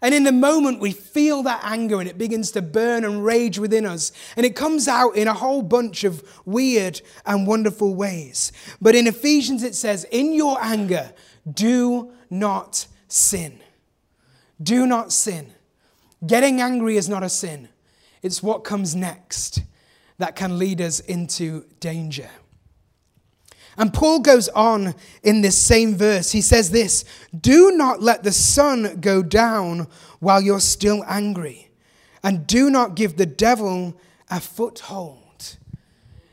And 0.02 0.16
in 0.16 0.24
the 0.24 0.32
moment, 0.32 0.80
we 0.80 0.94
feel 0.94 1.44
that 1.44 1.60
anger 1.66 2.00
and 2.00 2.08
it 2.08 2.18
begins 2.18 2.52
to 2.52 2.62
burn 2.62 3.04
and 3.04 3.26
rage 3.26 3.60
within 3.60 3.86
us. 3.86 4.14
And 4.38 4.46
it 4.46 4.56
comes 4.56 4.88
out 4.88 5.18
in 5.18 5.28
a 5.28 5.34
whole 5.34 5.62
bunch 5.62 6.06
of 6.06 6.24
weird 6.46 7.02
and 7.26 7.46
wonderful 7.46 7.94
ways. 7.94 8.54
But 8.80 8.96
in 8.96 9.08
Ephesians, 9.08 9.64
it 9.64 9.76
says, 9.76 10.06
In 10.06 10.32
your 10.32 10.58
anger, 10.62 11.12
do 11.54 12.14
not 12.30 12.88
sin. 13.10 13.60
Do 14.64 14.88
not 14.88 15.12
sin. 15.12 15.52
Getting 16.26 16.62
angry 16.62 16.96
is 16.96 17.10
not 17.10 17.24
a 17.24 17.30
sin, 17.30 17.68
it's 18.22 18.42
what 18.42 18.64
comes 18.64 18.96
next 18.96 19.64
that 20.22 20.36
can 20.36 20.58
lead 20.60 20.82
us 20.82 21.00
into 21.02 21.66
danger. 21.80 22.30
And 23.78 23.94
Paul 23.94 24.20
goes 24.20 24.50
on 24.50 24.94
in 25.24 25.42
this 25.42 25.58
same 25.58 25.96
verse. 25.96 26.32
He 26.32 26.42
says 26.42 26.72
this 26.72 27.06
Do 27.40 27.72
not 27.72 28.02
let 28.02 28.24
the 28.24 28.32
sun 28.32 29.00
go 29.02 29.24
down 29.24 29.88
while 30.20 30.42
you're 30.42 30.60
still 30.60 31.04
angry, 31.08 31.70
and 32.22 32.46
do 32.46 32.70
not 32.70 32.96
give 32.96 33.18
the 33.18 33.26
devil 33.26 34.00
a 34.30 34.40
foothold. 34.40 35.58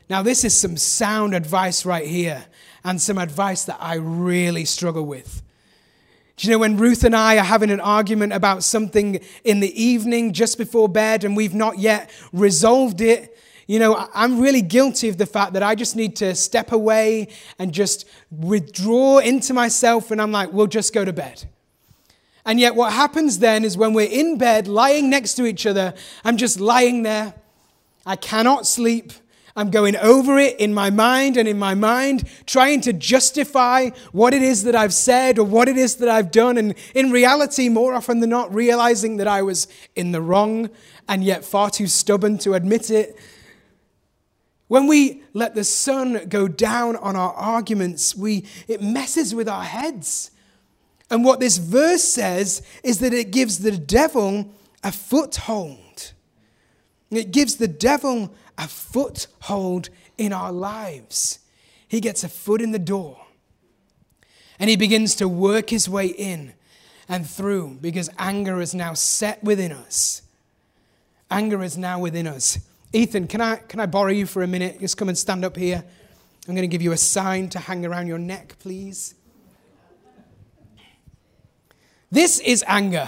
Now, 0.09 0.21
this 0.21 0.43
is 0.43 0.55
some 0.57 0.77
sound 0.77 1.33
advice 1.33 1.85
right 1.85 2.07
here, 2.07 2.45
and 2.83 3.01
some 3.01 3.17
advice 3.17 3.65
that 3.65 3.77
I 3.79 3.95
really 3.95 4.65
struggle 4.65 5.05
with. 5.05 5.41
Do 6.37 6.47
you 6.47 6.53
know 6.53 6.59
when 6.59 6.77
Ruth 6.77 7.03
and 7.03 7.15
I 7.15 7.37
are 7.37 7.43
having 7.43 7.69
an 7.69 7.81
argument 7.81 8.31
about 8.31 8.63
something 8.63 9.19
in 9.43 9.59
the 9.59 9.81
evening 9.81 10.31
just 10.31 10.57
before 10.57 10.87
bed 10.87 11.25
and 11.25 11.35
we've 11.35 11.53
not 11.53 11.79
yet 11.79 12.09
resolved 12.31 13.01
it? 13.01 13.37
You 13.69 13.77
know, 13.77 14.09
I'm 14.15 14.39
really 14.39 14.63
guilty 14.63 15.09
of 15.09 15.17
the 15.17 15.27
fact 15.27 15.53
that 15.53 15.61
I 15.61 15.75
just 15.75 15.95
need 15.95 16.15
to 16.15 16.33
step 16.33 16.71
away 16.71 17.27
and 17.59 17.71
just 17.71 18.07
withdraw 18.31 19.19
into 19.19 19.53
myself 19.53 20.09
and 20.09 20.19
I'm 20.19 20.31
like, 20.31 20.51
we'll 20.51 20.65
just 20.65 20.91
go 20.91 21.05
to 21.05 21.13
bed. 21.13 21.43
And 22.47 22.59
yet, 22.59 22.73
what 22.73 22.93
happens 22.93 23.37
then 23.37 23.63
is 23.63 23.77
when 23.77 23.93
we're 23.93 24.09
in 24.09 24.39
bed, 24.39 24.67
lying 24.67 25.11
next 25.11 25.35
to 25.35 25.45
each 25.45 25.67
other, 25.67 25.93
I'm 26.23 26.35
just 26.35 26.59
lying 26.59 27.03
there. 27.03 27.35
I 28.07 28.15
cannot 28.15 28.65
sleep. 28.65 29.13
I'm 29.55 29.69
going 29.69 29.95
over 29.97 30.39
it 30.39 30.59
in 30.59 30.73
my 30.73 30.89
mind 30.89 31.37
and 31.37 31.47
in 31.47 31.59
my 31.59 31.75
mind, 31.75 32.27
trying 32.47 32.81
to 32.81 32.91
justify 32.91 33.91
what 34.11 34.33
it 34.33 34.41
is 34.41 34.63
that 34.63 34.73
I've 34.73 34.95
said 34.95 35.37
or 35.37 35.45
what 35.45 35.69
it 35.69 35.77
is 35.77 35.97
that 35.97 36.09
I've 36.09 36.31
done. 36.31 36.57
And 36.57 36.73
in 36.95 37.11
reality, 37.11 37.69
more 37.69 37.93
often 37.93 38.19
than 38.19 38.31
not, 38.31 38.51
realizing 38.51 39.17
that 39.17 39.27
I 39.27 39.43
was 39.43 39.67
in 39.95 40.11
the 40.11 40.21
wrong 40.21 40.71
and 41.07 41.23
yet 41.23 41.45
far 41.45 41.69
too 41.69 41.85
stubborn 41.85 42.39
to 42.39 42.55
admit 42.55 42.89
it. 42.89 43.15
When 44.69 44.85
we 44.85 45.23
let 45.33 45.55
the 45.55 45.63
sun 45.63 46.27
go 46.29 46.47
down 46.47 46.95
on 46.95 47.15
our 47.15 47.33
arguments, 47.33 48.15
we, 48.15 48.45
it 48.67 48.81
messes 48.81 49.33
with 49.33 49.49
our 49.49 49.63
heads. 49.63 50.29
And 51.09 51.25
what 51.25 51.39
this 51.39 51.57
verse 51.57 52.03
says 52.03 52.61
is 52.83 52.99
that 52.99 53.11
it 53.11 53.31
gives 53.31 53.59
the 53.59 53.75
devil 53.75 54.53
a 54.83 54.91
foothold. 54.91 56.13
It 57.09 57.31
gives 57.31 57.55
the 57.55 57.67
devil 57.67 58.31
a 58.59 58.67
foothold 58.67 59.89
in 60.19 60.31
our 60.31 60.51
lives. 60.51 61.39
He 61.87 61.99
gets 61.99 62.23
a 62.23 62.29
foot 62.29 62.61
in 62.61 62.71
the 62.71 62.77
door 62.77 63.25
and 64.59 64.69
he 64.69 64.75
begins 64.75 65.15
to 65.15 65.27
work 65.27 65.71
his 65.71 65.89
way 65.89 66.05
in 66.05 66.53
and 67.07 67.27
through 67.27 67.79
because 67.81 68.07
anger 68.19 68.61
is 68.61 68.75
now 68.75 68.93
set 68.93 69.43
within 69.43 69.71
us. 69.71 70.21
Anger 71.31 71.63
is 71.63 71.75
now 71.75 71.97
within 71.97 72.27
us. 72.27 72.59
Ethan, 72.91 73.27
can 73.27 73.39
I, 73.39 73.57
can 73.57 73.79
I 73.79 73.85
borrow 73.85 74.11
you 74.11 74.25
for 74.25 74.41
a 74.41 74.47
minute? 74.47 74.79
Just 74.79 74.97
come 74.97 75.09
and 75.09 75.17
stand 75.17 75.45
up 75.45 75.55
here. 75.55 75.83
I'm 76.47 76.55
going 76.55 76.67
to 76.67 76.71
give 76.71 76.81
you 76.81 76.91
a 76.91 76.97
sign 76.97 77.47
to 77.49 77.59
hang 77.59 77.85
around 77.85 78.07
your 78.07 78.17
neck, 78.17 78.55
please. 78.57 79.13
This 82.09 82.39
is 82.39 82.63
anger. 82.67 83.07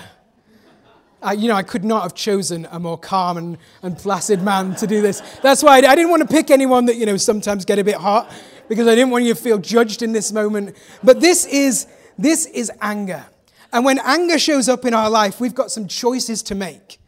Uh, 1.23 1.31
you 1.31 1.47
know, 1.47 1.55
I 1.55 1.63
could 1.63 1.83
not 1.83 2.03
have 2.03 2.13
chosen 2.13 2.67
a 2.71 2.79
more 2.79 2.97
calm 2.97 3.37
and, 3.37 3.57
and 3.81 3.97
placid 3.97 4.43
man 4.43 4.75
to 4.75 4.85
do 4.85 5.01
this. 5.01 5.21
That's 5.41 5.63
why 5.63 5.77
I, 5.77 5.91
I 5.91 5.95
didn't 5.95 6.11
want 6.11 6.21
to 6.21 6.27
pick 6.27 6.51
anyone 6.51 6.85
that, 6.85 6.97
you 6.97 7.07
know, 7.07 7.17
sometimes 7.17 7.65
get 7.65 7.79
a 7.79 7.83
bit 7.83 7.95
hot 7.95 8.31
because 8.69 8.87
I 8.87 8.93
didn't 8.93 9.09
want 9.09 9.25
you 9.25 9.33
to 9.33 9.41
feel 9.41 9.57
judged 9.57 10.03
in 10.03 10.11
this 10.11 10.31
moment. 10.31 10.77
But 11.03 11.19
this 11.19 11.45
is, 11.45 11.87
this 12.17 12.45
is 12.45 12.71
anger. 12.81 13.25
And 13.73 13.83
when 13.83 13.99
anger 14.03 14.37
shows 14.37 14.69
up 14.69 14.85
in 14.85 14.93
our 14.93 15.09
life, 15.09 15.39
we've 15.39 15.55
got 15.55 15.71
some 15.71 15.87
choices 15.87 16.43
to 16.43 16.55
make. 16.55 17.00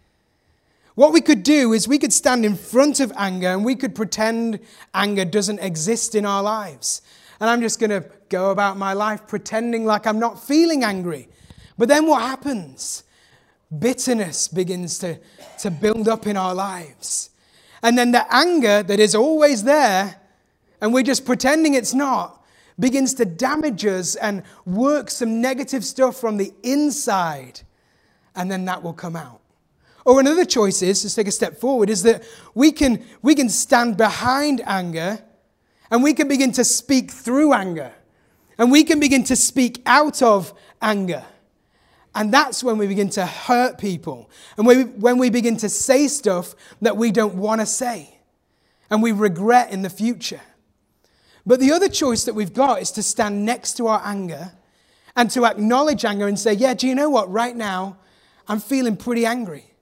What 0.96 1.12
we 1.12 1.22
could 1.22 1.44
do 1.44 1.74
is 1.74 1.88
we 1.88 1.98
could 1.98 2.14
stand 2.14 2.46
in 2.46 2.56
front 2.56 3.00
of 3.00 3.12
anger 3.16 3.48
and 3.48 3.66
we 3.66 3.76
could 3.76 3.96
pretend 3.96 4.60
anger 4.94 5.26
doesn't 5.26 5.60
exist 5.60 6.14
in 6.14 6.26
our 6.26 6.44
lives. 6.44 7.02
And 7.40 7.50
I'm 7.50 7.62
just 7.62 7.80
going 7.80 7.90
to 7.90 8.06
go 8.30 8.52
about 8.52 8.78
my 8.78 8.94
life 8.94 9.28
pretending 9.28 9.86
like 9.86 10.06
I'm 10.06 10.20
not 10.20 10.42
feeling 10.44 10.84
angry. 10.84 11.30
But 11.78 11.90
then 11.90 12.06
what 12.06 12.22
happens? 12.22 13.04
bitterness 13.80 14.48
begins 14.48 15.00
to, 15.00 15.20
to 15.60 15.72
build 15.72 16.08
up 16.08 16.28
in 16.28 16.38
our 16.38 16.54
lives. 16.54 17.30
And 17.82 17.98
then 17.98 18.12
the 18.12 18.26
anger 18.34 18.84
that 18.84 19.00
is 19.00 19.16
always 19.16 19.64
there, 19.64 20.20
and 20.82 20.94
we're 20.94 21.04
just 21.04 21.26
pretending 21.26 21.74
it's 21.74 21.94
not, 21.94 22.44
begins 22.80 23.14
to 23.16 23.26
damage 23.26 23.86
us 23.86 24.16
and 24.16 24.44
work 24.66 25.10
some 25.10 25.42
negative 25.42 25.86
stuff 25.86 26.18
from 26.18 26.38
the 26.38 26.52
inside. 26.64 27.62
And 28.36 28.50
then 28.50 28.66
that 28.66 28.82
will 28.84 28.94
come 28.94 29.16
out. 29.16 29.42
Or 30.06 30.20
another 30.20 30.46
choice 30.46 30.82
is, 30.82 31.04
let's 31.04 31.16
take 31.16 31.28
a 31.28 31.32
step 31.32 31.58
forward, 31.58 31.90
is 31.90 32.04
that 32.04 32.24
we 32.54 32.72
can, 32.72 33.06
we 33.22 33.36
can 33.36 33.50
stand 33.50 33.96
behind 33.98 34.62
anger 34.66 35.24
and 35.90 36.04
we 36.04 36.14
can 36.14 36.28
begin 36.28 36.52
to 36.54 36.64
speak 36.64 37.12
through 37.12 37.54
anger. 37.54 37.94
And 38.58 38.72
we 38.72 38.84
can 38.84 39.00
begin 39.00 39.24
to 39.26 39.36
speak 39.36 39.82
out 39.86 40.22
of 40.22 40.54
anger. 40.82 41.24
And 42.16 42.32
that's 42.32 42.64
when 42.64 42.78
we 42.78 42.88
begin 42.88 43.10
to 43.12 43.26
hurt 43.26 43.78
people. 43.78 44.30
And 44.58 44.68
when 44.68 45.18
we 45.18 45.30
begin 45.30 45.58
to 45.58 45.70
say 45.70 46.08
stuff 46.08 46.56
that 46.82 46.98
we 46.98 47.12
don't 47.12 47.36
want 47.36 47.62
to 47.62 47.66
say 47.66 48.20
and 48.90 49.02
we 49.02 49.12
regret 49.12 49.72
in 49.72 49.82
the 49.82 49.90
future. 49.90 50.42
But 51.46 51.60
the 51.60 51.72
other 51.72 51.90
choice 51.90 52.24
that 52.26 52.36
we've 52.36 52.54
got 52.54 52.82
is 52.82 52.92
to 52.92 53.04
stand 53.04 53.46
next 53.46 53.74
to 53.78 53.88
our 53.88 54.02
anger 54.06 54.54
and 55.16 55.30
to 55.32 55.46
acknowledge 55.46 56.06
anger 56.06 56.28
and 56.28 56.40
say, 56.40 56.54
Yeah, 56.54 56.74
do 56.74 56.88
you 56.88 56.96
know 56.96 57.10
what? 57.10 57.30
Right 57.32 57.56
now, 57.56 57.98
I'm 58.48 58.60
feeling 58.60 58.96
pretty 58.96 59.26
angry. 59.26 59.73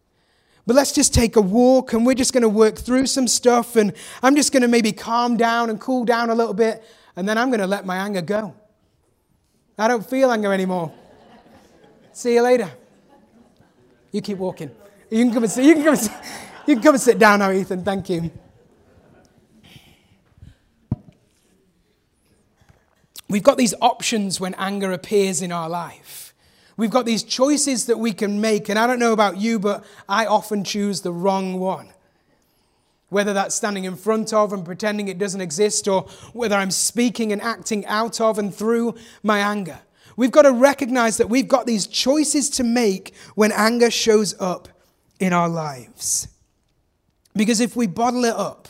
But 0.72 0.78
let's 0.78 0.94
just 0.94 1.14
take 1.14 1.36
a 1.36 1.42
walk 1.42 1.92
and 1.92 2.06
we're 2.06 2.16
just 2.16 2.32
going 2.32 2.44
to 2.44 2.48
work 2.48 2.78
through 2.78 3.08
some 3.08 3.28
stuff 3.28 3.76
and 3.76 3.92
I'm 4.24 4.38
just 4.38 4.54
going 4.54 4.62
to 4.62 4.70
maybe 4.70 4.94
calm 4.94 5.36
down 5.36 5.70
and 5.70 5.82
cool 5.82 6.06
down 6.06 6.30
a 6.30 6.34
little 6.34 6.54
bit 6.54 6.82
and 7.18 7.28
then 7.28 7.38
I'm 7.38 7.50
going 7.50 7.60
to 7.60 7.68
let 7.68 7.86
my 7.86 7.98
anger 7.98 8.22
go. 8.22 8.56
I 9.78 9.90
don't 9.90 10.10
feel 10.10 10.32
anger 10.32 10.54
anymore. 10.54 10.94
See 12.14 12.36
you 12.36 12.42
later. 12.42 12.72
You 14.14 14.22
keep 14.22 14.38
walking. 14.38 14.72
You 15.10 15.26
can 15.26 15.34
come 15.34 15.44
and. 15.44 15.58
You 15.58 15.74
can 15.74 15.84
come 15.84 15.96
and 15.96 16.10
you 16.66 16.76
can 16.76 16.84
come 16.84 16.96
and 16.96 17.02
sit 17.02 17.20
down 17.20 17.40
now, 17.40 17.52
Ethan. 17.52 17.84
Thank 17.84 18.10
you. 18.10 18.32
We've 23.28 23.44
got 23.44 23.58
these 23.58 23.74
options 23.82 24.40
when 24.40 24.54
anger 24.54 24.94
appears 24.94 25.42
in 25.42 25.52
our 25.52 25.68
life. 25.68 26.31
We've 26.82 26.90
got 26.90 27.06
these 27.06 27.22
choices 27.22 27.86
that 27.86 28.00
we 28.00 28.12
can 28.12 28.42
make, 28.42 28.68
and 28.68 28.80
I 28.80 28.88
don't 28.88 28.98
know 28.98 29.14
about 29.14 29.38
you, 29.38 29.60
but 29.60 29.86
I 30.10 30.26
often 30.26 30.64
choose 30.64 31.02
the 31.02 31.14
wrong 31.14 31.60
one. 31.60 31.90
Whether 33.10 33.34
that's 33.34 33.54
standing 33.54 33.84
in 33.84 33.96
front 33.96 34.34
of 34.34 34.52
and 34.52 34.66
pretending 34.66 35.08
it 35.08 35.20
doesn't 35.20 35.42
exist, 35.42 35.88
or 35.88 36.08
whether 36.34 36.56
I'm 36.56 36.72
speaking 36.72 37.32
and 37.32 37.40
acting 37.40 37.86
out 37.86 38.20
of 38.20 38.40
and 38.40 38.52
through 38.52 38.96
my 39.22 39.38
anger. 39.38 39.82
We've 40.18 40.32
got 40.32 40.42
to 40.42 40.52
recognize 40.52 41.18
that 41.18 41.30
we've 41.30 41.48
got 41.48 41.68
these 41.68 41.86
choices 41.86 42.50
to 42.50 42.64
make 42.64 43.14
when 43.36 43.52
anger 43.52 43.92
shows 43.92 44.34
up 44.40 44.68
in 45.20 45.34
our 45.34 45.50
lives. 45.50 46.30
Because 47.36 47.60
if 47.60 47.76
we 47.76 47.86
bottle 47.86 48.26
it 48.26 48.34
up 48.34 48.70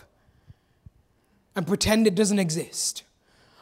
and 1.56 1.66
pretend 1.66 2.08
it 2.08 2.16
doesn't 2.16 2.40
exist, 2.40 3.04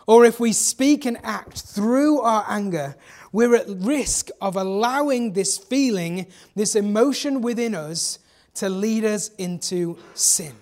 or 0.07 0.25
if 0.25 0.39
we 0.39 0.53
speak 0.53 1.05
and 1.05 1.19
act 1.23 1.61
through 1.61 2.21
our 2.21 2.43
anger, 2.49 2.95
we're 3.31 3.55
at 3.55 3.67
risk 3.67 4.29
of 4.41 4.55
allowing 4.55 5.33
this 5.33 5.57
feeling, 5.57 6.27
this 6.55 6.75
emotion 6.75 7.41
within 7.41 7.75
us, 7.75 8.19
to 8.55 8.69
lead 8.69 9.05
us 9.05 9.29
into 9.35 9.97
sin. 10.13 10.55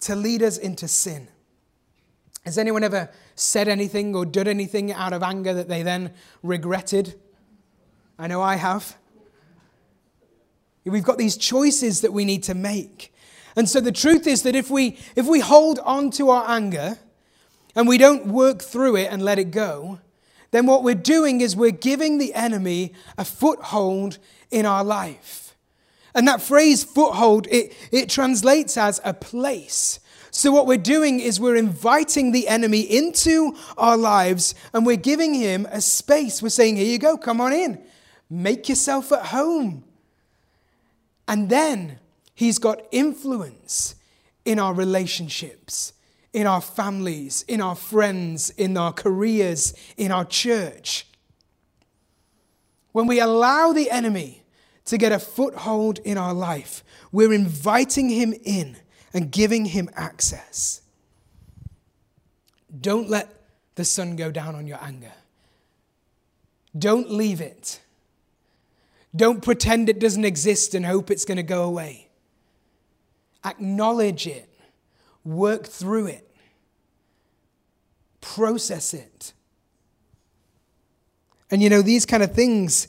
To 0.00 0.16
lead 0.16 0.42
us 0.42 0.58
into 0.58 0.88
sin. 0.88 1.28
Has 2.44 2.58
anyone 2.58 2.84
ever 2.84 3.10
said 3.34 3.68
anything 3.68 4.14
or 4.14 4.24
done 4.24 4.48
anything 4.48 4.92
out 4.92 5.12
of 5.12 5.22
anger 5.22 5.52
that 5.52 5.68
they 5.68 5.82
then 5.82 6.12
regretted? 6.42 7.14
I 8.18 8.28
know 8.28 8.40
I 8.40 8.56
have. 8.56 8.96
We've 10.84 11.02
got 11.02 11.18
these 11.18 11.36
choices 11.36 12.02
that 12.02 12.12
we 12.12 12.24
need 12.24 12.44
to 12.44 12.54
make. 12.54 13.12
And 13.56 13.68
so 13.68 13.80
the 13.80 13.92
truth 13.92 14.26
is 14.26 14.42
that 14.44 14.54
if 14.54 14.70
we, 14.70 14.98
if 15.16 15.26
we 15.26 15.40
hold 15.40 15.80
on 15.80 16.10
to 16.12 16.30
our 16.30 16.48
anger 16.48 16.98
and 17.74 17.88
we 17.88 17.98
don't 17.98 18.26
work 18.26 18.62
through 18.62 18.96
it 18.96 19.08
and 19.10 19.22
let 19.22 19.38
it 19.38 19.50
go, 19.50 19.98
then 20.50 20.66
what 20.66 20.82
we're 20.82 20.94
doing 20.94 21.40
is 21.40 21.56
we're 21.56 21.70
giving 21.70 22.18
the 22.18 22.34
enemy 22.34 22.92
a 23.18 23.24
foothold 23.24 24.18
in 24.50 24.66
our 24.66 24.84
life. 24.84 25.54
And 26.14 26.26
that 26.28 26.40
phrase 26.40 26.82
foothold, 26.82 27.46
it, 27.50 27.74
it 27.92 28.08
translates 28.08 28.76
as 28.76 29.00
a 29.04 29.12
place. 29.12 30.00
So, 30.30 30.50
what 30.50 30.66
we're 30.66 30.76
doing 30.76 31.20
is 31.20 31.40
we're 31.40 31.56
inviting 31.56 32.32
the 32.32 32.48
enemy 32.48 32.80
into 32.80 33.56
our 33.78 33.96
lives 33.96 34.54
and 34.74 34.84
we're 34.84 34.96
giving 34.96 35.34
him 35.34 35.66
a 35.70 35.80
space. 35.80 36.42
We're 36.42 36.50
saying, 36.50 36.76
Here 36.76 36.86
you 36.86 36.98
go, 36.98 37.16
come 37.16 37.40
on 37.40 37.52
in, 37.52 37.82
make 38.28 38.68
yourself 38.68 39.12
at 39.12 39.26
home. 39.26 39.84
And 41.28 41.48
then 41.48 41.98
he's 42.34 42.58
got 42.58 42.82
influence 42.92 43.94
in 44.44 44.58
our 44.58 44.72
relationships, 44.72 45.92
in 46.36 46.46
our 46.46 46.60
families, 46.60 47.46
in 47.48 47.62
our 47.62 47.74
friends, 47.74 48.50
in 48.50 48.76
our 48.76 48.92
careers, 48.92 49.72
in 49.96 50.12
our 50.12 50.26
church. 50.26 51.06
When 52.92 53.06
we 53.06 53.20
allow 53.20 53.72
the 53.72 53.90
enemy 53.90 54.42
to 54.84 54.98
get 54.98 55.12
a 55.12 55.18
foothold 55.18 55.98
in 56.00 56.18
our 56.18 56.34
life, 56.34 56.84
we're 57.10 57.32
inviting 57.32 58.10
him 58.10 58.34
in 58.44 58.76
and 59.14 59.30
giving 59.30 59.64
him 59.64 59.88
access. 59.96 60.82
Don't 62.82 63.08
let 63.08 63.32
the 63.76 63.84
sun 63.86 64.14
go 64.14 64.30
down 64.30 64.54
on 64.54 64.66
your 64.66 64.78
anger. 64.82 65.14
Don't 66.78 67.10
leave 67.10 67.40
it. 67.40 67.80
Don't 69.14 69.42
pretend 69.42 69.88
it 69.88 69.98
doesn't 69.98 70.26
exist 70.26 70.74
and 70.74 70.84
hope 70.84 71.10
it's 71.10 71.24
going 71.24 71.38
to 71.38 71.42
go 71.42 71.62
away. 71.62 72.08
Acknowledge 73.42 74.26
it. 74.26 74.50
Work 75.24 75.64
through 75.64 76.08
it. 76.08 76.25
Process 78.34 78.92
it. 78.92 79.32
And 81.50 81.62
you 81.62 81.70
know, 81.70 81.80
these 81.80 82.04
kind 82.04 82.22
of 82.22 82.32
things, 82.32 82.88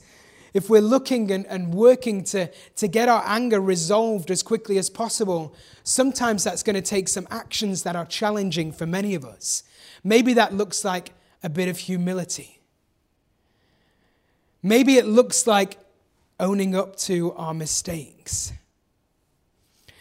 if 0.54 0.69
we're 0.69 0.82
looking 0.82 1.32
and, 1.32 1.45
and 1.45 1.73
working 1.73 2.23
to, 2.26 2.50
to 2.78 2.88
get 2.88 3.08
our 3.08 3.23
anger 3.26 3.62
resolved 3.62 4.32
as 4.32 4.41
quickly 4.41 4.78
as 4.78 4.89
possible, 4.89 5.56
sometimes 5.84 6.43
that's 6.43 6.63
going 6.63 6.76
to 6.76 6.82
take 6.82 7.08
some 7.08 7.28
actions 7.30 7.84
that 7.84 7.95
are 7.95 8.06
challenging 8.06 8.71
for 8.71 8.88
many 8.88 9.13
of 9.13 9.23
us. 9.23 9.63
Maybe 10.04 10.34
that 10.34 10.54
looks 10.54 10.84
like 10.84 11.13
a 11.43 11.50
bit 11.50 11.69
of 11.69 11.78
humility. 11.78 12.60
Maybe 14.63 14.95
it 14.95 15.06
looks 15.06 15.45
like 15.45 15.78
owning 16.39 16.76
up 16.76 16.95
to 16.97 17.34
our 17.34 17.54
mistakes. 17.54 18.54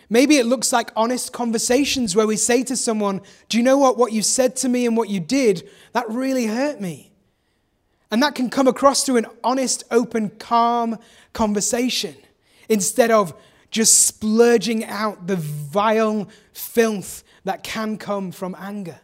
Maybe 0.08 0.36
it 0.36 0.46
looks 0.46 0.72
like 0.72 0.92
honest 0.94 1.32
conversations 1.32 2.14
where 2.14 2.26
we 2.26 2.36
say 2.36 2.62
to 2.64 2.76
someone, 2.76 3.20
Do 3.48 3.56
you 3.56 3.64
know 3.64 3.78
what? 3.78 3.98
What 3.98 4.12
you 4.12 4.22
said 4.22 4.56
to 4.56 4.68
me 4.68 4.86
and 4.86 4.96
what 4.96 5.08
you 5.08 5.20
did, 5.20 5.68
that 5.92 6.08
really 6.08 6.46
hurt 6.46 6.80
me. 6.80 7.10
And 8.10 8.22
that 8.22 8.34
can 8.34 8.50
come 8.50 8.68
across 8.68 9.04
to 9.06 9.16
an 9.16 9.26
honest, 9.42 9.82
open, 9.90 10.30
calm 10.30 10.98
conversation 11.32 12.14
instead 12.68 13.10
of 13.10 13.34
just 13.70 14.06
splurging 14.06 14.84
out 14.84 15.26
the 15.26 15.36
vile 15.36 16.28
filth 16.52 17.24
that 17.44 17.62
can 17.62 17.98
come 17.98 18.30
from 18.30 18.56
anger. 18.58 19.00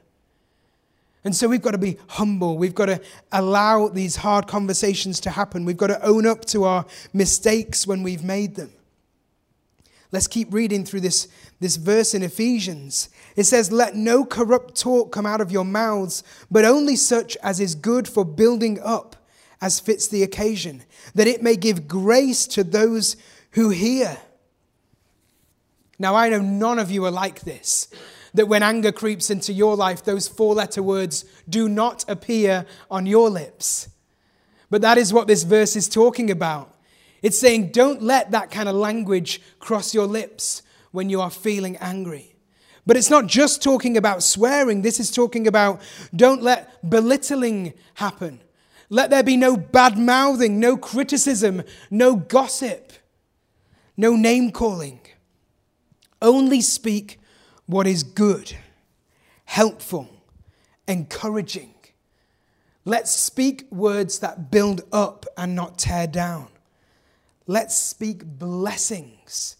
And 1.24 1.34
so 1.34 1.48
we've 1.48 1.62
got 1.62 1.72
to 1.72 1.78
be 1.78 1.98
humble. 2.08 2.58
We've 2.58 2.74
got 2.74 2.86
to 2.86 3.00
allow 3.30 3.88
these 3.88 4.16
hard 4.16 4.46
conversations 4.48 5.20
to 5.20 5.30
happen. 5.30 5.64
We've 5.64 5.76
got 5.76 5.88
to 5.88 6.04
own 6.04 6.26
up 6.26 6.44
to 6.46 6.64
our 6.64 6.84
mistakes 7.12 7.86
when 7.86 8.02
we've 8.02 8.24
made 8.24 8.56
them. 8.56 8.72
Let's 10.12 10.26
keep 10.26 10.52
reading 10.52 10.84
through 10.84 11.00
this, 11.00 11.26
this 11.58 11.76
verse 11.76 12.12
in 12.12 12.22
Ephesians. 12.22 13.08
It 13.34 13.44
says, 13.44 13.72
Let 13.72 13.96
no 13.96 14.26
corrupt 14.26 14.78
talk 14.78 15.10
come 15.10 15.24
out 15.24 15.40
of 15.40 15.50
your 15.50 15.64
mouths, 15.64 16.22
but 16.50 16.66
only 16.66 16.96
such 16.96 17.36
as 17.42 17.58
is 17.58 17.74
good 17.74 18.06
for 18.06 18.22
building 18.22 18.78
up, 18.84 19.16
as 19.62 19.80
fits 19.80 20.06
the 20.06 20.22
occasion, 20.22 20.82
that 21.14 21.26
it 21.26 21.42
may 21.42 21.56
give 21.56 21.88
grace 21.88 22.46
to 22.48 22.62
those 22.62 23.16
who 23.52 23.70
hear. 23.70 24.18
Now, 25.98 26.14
I 26.14 26.28
know 26.28 26.40
none 26.40 26.78
of 26.78 26.90
you 26.90 27.06
are 27.06 27.10
like 27.10 27.40
this, 27.40 27.88
that 28.34 28.48
when 28.48 28.62
anger 28.62 28.92
creeps 28.92 29.30
into 29.30 29.52
your 29.52 29.76
life, 29.76 30.04
those 30.04 30.28
four 30.28 30.54
letter 30.54 30.82
words 30.82 31.24
do 31.48 31.70
not 31.70 32.04
appear 32.06 32.66
on 32.90 33.06
your 33.06 33.30
lips. 33.30 33.88
But 34.68 34.82
that 34.82 34.98
is 34.98 35.12
what 35.12 35.26
this 35.26 35.44
verse 35.44 35.74
is 35.74 35.88
talking 35.88 36.30
about. 36.30 36.71
It's 37.22 37.38
saying, 37.38 37.68
don't 37.68 38.02
let 38.02 38.32
that 38.32 38.50
kind 38.50 38.68
of 38.68 38.74
language 38.74 39.40
cross 39.60 39.94
your 39.94 40.06
lips 40.06 40.62
when 40.90 41.08
you 41.08 41.20
are 41.20 41.30
feeling 41.30 41.76
angry. 41.76 42.34
But 42.84 42.96
it's 42.96 43.10
not 43.10 43.28
just 43.28 43.62
talking 43.62 43.96
about 43.96 44.24
swearing, 44.24 44.82
this 44.82 44.98
is 44.98 45.10
talking 45.10 45.46
about 45.46 45.80
don't 46.14 46.42
let 46.42 46.88
belittling 46.88 47.74
happen. 47.94 48.40
Let 48.90 49.10
there 49.10 49.22
be 49.22 49.36
no 49.36 49.56
bad 49.56 49.96
mouthing, 49.96 50.58
no 50.58 50.76
criticism, 50.76 51.62
no 51.90 52.16
gossip, 52.16 52.92
no 53.96 54.16
name 54.16 54.50
calling. 54.50 55.00
Only 56.20 56.60
speak 56.60 57.18
what 57.66 57.86
is 57.86 58.02
good, 58.02 58.54
helpful, 59.44 60.10
encouraging. 60.86 61.74
Let's 62.84 63.12
speak 63.12 63.66
words 63.70 64.18
that 64.18 64.50
build 64.50 64.82
up 64.92 65.24
and 65.36 65.54
not 65.54 65.78
tear 65.78 66.08
down. 66.08 66.48
Let's 67.46 67.76
speak 67.76 68.24
blessings. 68.24 69.56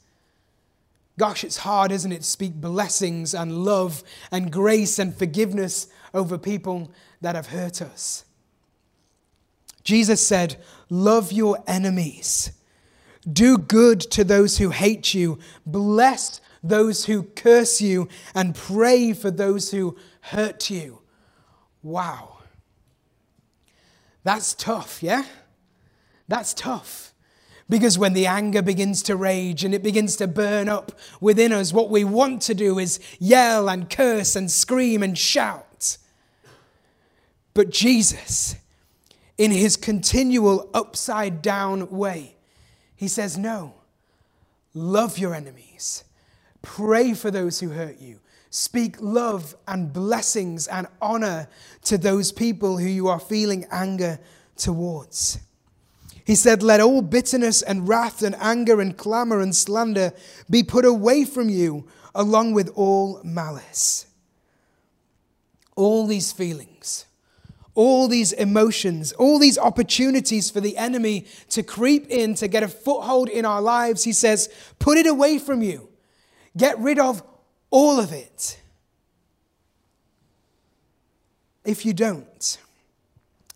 Gosh, 1.19 1.45
it's 1.45 1.59
hard, 1.59 1.93
isn't 1.93 2.13
it, 2.13 2.23
to 2.23 2.27
speak 2.27 2.55
blessings 2.55 3.35
and 3.35 3.65
love 3.65 4.03
and 4.31 4.51
grace 4.51 4.99
and 4.99 5.15
forgiveness 5.15 5.89
over 6.15 6.39
people 6.39 6.91
that 7.21 7.35
have 7.35 7.49
hurt 7.49 7.83
us. 7.83 8.25
Jesus 9.85 10.27
said, 10.27 10.57
Love 10.89 11.33
your 11.33 11.63
enemies. 11.67 12.53
Do 13.31 13.59
good 13.59 14.01
to 14.01 14.25
those 14.25 14.59
who 14.59 14.71
hate 14.71 15.15
you. 15.15 15.39
Bless 15.67 16.41
those 16.63 17.05
who 17.07 17.25
curse 17.25 17.81
you. 17.81 18.09
And 18.35 18.55
pray 18.55 19.13
for 19.13 19.31
those 19.31 19.71
who 19.71 19.97
hurt 20.21 20.71
you. 20.71 21.01
Wow. 21.83 22.39
That's 24.25 24.55
tough, 24.55 25.03
yeah? 25.03 25.25
That's 26.29 26.55
tough. 26.55 27.12
Because 27.73 27.99
when 27.99 28.13
the 28.13 28.27
anger 28.27 28.61
begins 28.61 29.03
to 29.05 29.17
rage 29.17 29.65
and 29.65 29.75
it 29.75 29.83
begins 29.83 30.17
to 30.17 30.27
burn 30.27 30.69
up 30.69 30.93
within 31.23 31.55
us, 31.55 31.73
what 31.73 31.89
we 31.89 32.05
want 32.05 32.43
to 32.43 32.55
do 32.55 32.79
is 32.79 33.01
yell 33.19 33.67
and 33.71 33.89
curse 33.89 34.37
and 34.37 34.51
scream 34.51 35.03
and 35.03 35.17
shout. 35.17 35.97
But 37.55 37.71
Jesus, 37.71 38.57
in 39.39 39.53
his 39.53 39.79
continual 39.79 40.69
upside 40.75 41.41
down 41.41 41.89
way, 41.89 42.37
he 42.95 43.09
says, 43.09 43.39
No, 43.39 43.73
love 44.75 45.17
your 45.17 45.35
enemies, 45.35 46.05
pray 46.61 47.15
for 47.15 47.31
those 47.31 47.61
who 47.61 47.71
hurt 47.71 47.99
you. 47.99 48.21
Speak 48.51 48.97
love 49.01 49.57
and 49.67 49.95
blessings 49.95 50.67
and 50.67 50.89
honor 51.01 51.49
to 51.85 51.97
those 51.97 52.33
people 52.33 52.77
who 52.77 52.87
you 52.87 53.09
are 53.09 53.19
feeling 53.19 53.65
anger 53.71 54.19
towards. 54.59 55.39
He 56.25 56.35
said, 56.35 56.63
Let 56.63 56.81
all 56.81 57.03
bitterness 57.03 57.63
and 57.63 57.89
wrath 57.89 58.23
and 58.23 58.37
anger 58.37 58.81
and 58.81 58.97
clamor 58.97 59.41
and 59.41 59.55
slander 59.55 60.13
be 60.49 60.63
put 60.63 60.85
away 60.85 61.25
from 61.25 61.49
you, 61.49 61.87
along 62.15 62.53
with 62.53 62.71
all 62.75 63.21
malice. 63.25 64.07
All 65.75 66.07
these 66.07 66.33
feelings, 66.33 67.07
all 67.75 68.07
these 68.07 68.33
emotions, 68.33 69.13
all 69.13 69.39
these 69.39 69.59
opportunities 69.59 70.51
for 70.51 70.61
the 70.61 70.77
enemy 70.77 71.27
to 71.51 71.63
creep 71.63 72.07
in, 72.09 72.35
to 72.35 72.47
get 72.47 72.63
a 72.63 72.69
foothold 72.69 73.29
in 73.29 73.45
our 73.45 73.63
lives, 73.63 74.05
he 74.05 74.13
says, 74.13 74.49
Put 74.79 74.99
it 74.99 75.07
away 75.07 75.39
from 75.39 75.63
you. 75.63 75.89
Get 76.57 76.79
rid 76.79 76.99
of 76.99 77.23
all 77.71 77.99
of 77.99 78.13
it. 78.13 78.61
If 81.65 81.87
you 81.87 81.95
don't, 81.95 82.59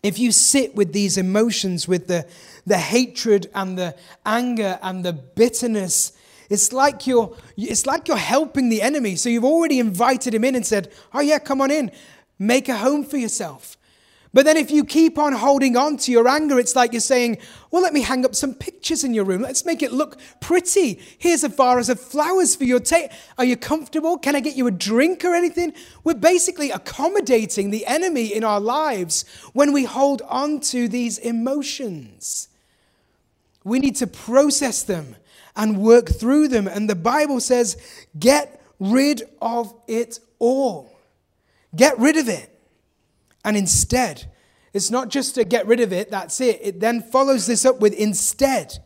if 0.07 0.21
you 0.21 0.31
sit 0.31 0.77
with 0.77 0.93
these 0.93 1.19
emotions, 1.19 1.89
with 1.89 2.07
the, 2.07 2.27
the 2.65 2.79
hatred 2.79 3.51
and 3.55 3.77
the 3.77 3.97
anger 4.25 4.79
and 4.81 5.05
the 5.05 5.13
bitterness, 5.13 6.13
it's 6.49 6.73
like 6.73 7.09
you're 7.09 7.37
it's 7.57 7.87
like 7.87 8.07
you're 8.07 8.17
helping 8.17 8.69
the 8.69 8.83
enemy. 8.83 9.17
So 9.17 9.29
you've 9.29 9.45
already 9.45 9.81
invited 9.81 10.33
him 10.33 10.45
in 10.45 10.55
and 10.55 10.65
said, 10.65 10.93
"Oh 11.13 11.21
yeah, 11.21 11.41
come 11.41 11.61
on 11.61 11.73
in. 11.73 11.91
Make 12.39 12.69
a 12.69 12.77
home 12.77 13.03
for 13.05 13.17
yourself." 13.17 13.76
But 14.37 14.45
then 14.45 14.59
if 14.59 14.71
you 14.71 14.85
keep 14.85 15.17
on 15.17 15.33
holding 15.33 15.79
on 15.79 15.97
to 15.97 16.13
your 16.13 16.29
anger, 16.29 16.59
it's 16.59 16.77
like 16.77 16.93
you're 16.93 17.01
saying, 17.01 17.39
well, 17.71 17.81
let 17.81 17.95
me 17.95 18.03
hang 18.03 18.23
up 18.27 18.35
some 18.35 18.53
pictures 18.53 19.03
in 19.03 19.15
your 19.15 19.25
room. 19.25 19.41
Let's 19.41 19.65
make 19.65 19.83
it 19.83 19.95
look 19.95 20.19
pretty. 20.41 21.01
Here's 21.17 21.43
a 21.43 21.49
vase 21.49 21.89
of 21.89 21.99
flowers 21.99 22.55
for 22.55 22.65
your 22.65 22.79
taste. 22.79 23.15
Are 23.39 23.47
you 23.47 23.57
comfortable? 23.57 24.19
Can 24.19 24.37
I 24.37 24.41
get 24.41 24.55
you 24.55 24.67
a 24.67 24.71
drink 24.71 25.25
or 25.25 25.35
anything? 25.35 25.73
We're 26.05 26.17
basically 26.17 26.71
accommodating 26.71 27.71
the 27.71 27.87
enemy 27.87 28.27
in 28.27 28.45
our 28.45 28.61
lives 28.61 29.25
when 29.55 29.73
we 29.73 29.85
hold 29.85 30.21
on 30.29 30.61
to 30.61 30.87
these 30.87 31.17
emotions. 31.17 32.49
We 33.65 33.79
need 33.79 33.97
to 33.97 34.07
process 34.07 34.83
them 34.83 35.17
and 35.57 35.79
work 35.79 36.11
through 36.11 36.49
them. 36.49 36.69
And 36.69 36.91
the 36.91 36.95
Bible 36.95 37.41
says, 37.41 37.79
get 38.19 38.63
rid 38.79 39.23
of 39.41 39.73
it 39.89 40.19
all. 40.39 40.95
Get 41.75 41.99
rid 41.99 42.19
of 42.19 42.29
it. 42.29 42.53
And 43.47 43.57
instead, 43.57 44.27
it's 44.75 44.91
not 44.91 45.09
just 45.09 45.37
to 45.37 45.45
get 45.45 45.69
rid 45.69 45.79
of 45.79 45.93
it, 45.93 46.11
that's 46.11 46.41
it. 46.41 46.59
It 46.61 46.81
then 46.81 47.01
follows 47.01 47.47
this 47.47 47.65
up 47.65 47.81
with 47.81 47.95
instead. 47.95 48.81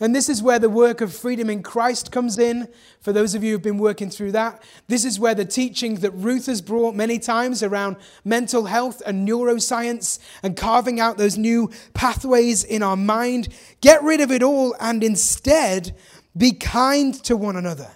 And 0.00 0.12
this 0.16 0.28
is 0.28 0.42
where 0.42 0.58
the 0.58 0.68
work 0.68 1.00
of 1.00 1.14
freedom 1.14 1.48
in 1.48 1.62
Christ 1.62 2.10
comes 2.10 2.40
in. 2.40 2.66
For 3.00 3.12
those 3.12 3.36
of 3.36 3.44
you 3.44 3.52
who've 3.52 3.62
been 3.62 3.78
working 3.78 4.10
through 4.10 4.32
that, 4.32 4.64
this 4.88 5.04
is 5.04 5.20
where 5.20 5.36
the 5.36 5.44
teaching 5.44 5.94
that 5.96 6.10
Ruth 6.10 6.46
has 6.46 6.60
brought 6.60 6.96
many 6.96 7.20
times 7.20 7.62
around 7.62 7.98
mental 8.24 8.64
health 8.64 9.00
and 9.06 9.28
neuroscience 9.28 10.18
and 10.42 10.56
carving 10.56 10.98
out 10.98 11.16
those 11.16 11.38
new 11.38 11.70
pathways 11.94 12.64
in 12.64 12.82
our 12.82 12.96
mind. 12.96 13.48
Get 13.80 14.02
rid 14.02 14.20
of 14.20 14.32
it 14.32 14.42
all 14.42 14.74
and 14.80 15.04
instead 15.04 15.96
be 16.36 16.50
kind 16.50 17.14
to 17.22 17.36
one 17.36 17.54
another, 17.54 17.92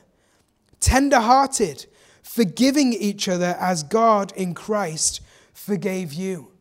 tender 0.78 1.18
hearted, 1.18 1.86
forgiving 2.22 2.92
each 2.92 3.28
other 3.28 3.56
as 3.58 3.82
God 3.82 4.32
in 4.36 4.54
Christ 4.54 5.22
forgave 5.56 6.12
you. 6.12 6.52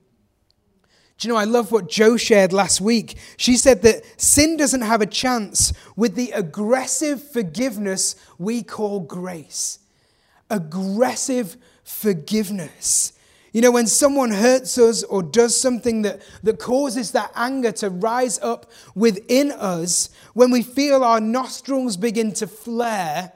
Do 1.17 1.27
you 1.27 1.33
know, 1.33 1.39
I 1.39 1.45
love 1.45 1.71
what 1.71 1.89
Joe 1.89 2.17
shared 2.17 2.51
last 2.51 2.81
week. 2.81 3.17
She 3.37 3.55
said 3.55 3.81
that 3.83 4.03
sin 4.19 4.57
doesn't 4.57 4.81
have 4.81 5.01
a 5.01 5.05
chance 5.05 5.71
with 5.95 6.15
the 6.15 6.31
aggressive 6.31 7.31
forgiveness 7.31 8.15
we 8.37 8.63
call 8.63 8.99
grace. 8.99 9.79
Aggressive 10.49 11.55
forgiveness. 11.83 13.13
You 13.53 13.61
know, 13.61 13.71
when 13.71 13.87
someone 13.87 14.31
hurts 14.31 14.77
us 14.77 15.03
or 15.03 15.23
does 15.23 15.59
something 15.59 16.01
that, 16.01 16.21
that 16.43 16.59
causes 16.59 17.11
that 17.11 17.31
anger 17.35 17.71
to 17.73 17.89
rise 17.89 18.37
up 18.39 18.69
within 18.95 19.53
us, 19.53 20.09
when 20.33 20.51
we 20.51 20.61
feel 20.61 21.03
our 21.03 21.21
nostrils 21.21 21.95
begin 21.95 22.33
to 22.33 22.47
flare, 22.47 23.31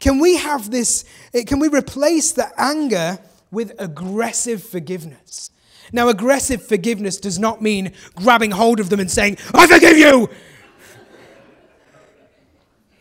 can 0.00 0.18
we 0.18 0.36
have 0.36 0.70
this, 0.70 1.04
can 1.46 1.60
we 1.60 1.68
replace 1.68 2.32
the 2.32 2.50
anger 2.60 3.18
with 3.50 3.72
aggressive 3.78 4.62
forgiveness. 4.62 5.50
Now, 5.92 6.08
aggressive 6.08 6.66
forgiveness 6.66 7.18
does 7.18 7.38
not 7.38 7.62
mean 7.62 7.92
grabbing 8.14 8.50
hold 8.50 8.80
of 8.80 8.90
them 8.90 9.00
and 9.00 9.10
saying, 9.10 9.38
I 9.54 9.66
forgive 9.66 9.96
you. 9.96 10.28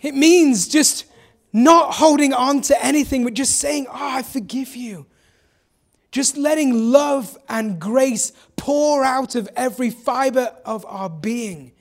It 0.01 0.13
means 0.13 0.67
just 0.67 1.05
not 1.51 1.95
holding 1.95 2.31
on 2.31 2.61
to 2.61 2.85
anything, 2.85 3.23
but 3.23 3.33
just 3.33 3.57
saying, 3.57 3.87
Oh, 3.89 3.93
I 3.93 4.21
forgive 4.21 4.75
you. 4.75 5.07
Just 6.11 6.37
letting 6.37 6.91
love 6.91 7.37
and 7.49 7.79
grace 7.79 8.31
pour 8.55 9.03
out 9.03 9.35
of 9.35 9.49
every 9.55 9.89
fiber 9.89 10.55
of 10.63 10.85
our 10.85 11.09
being. 11.09 11.71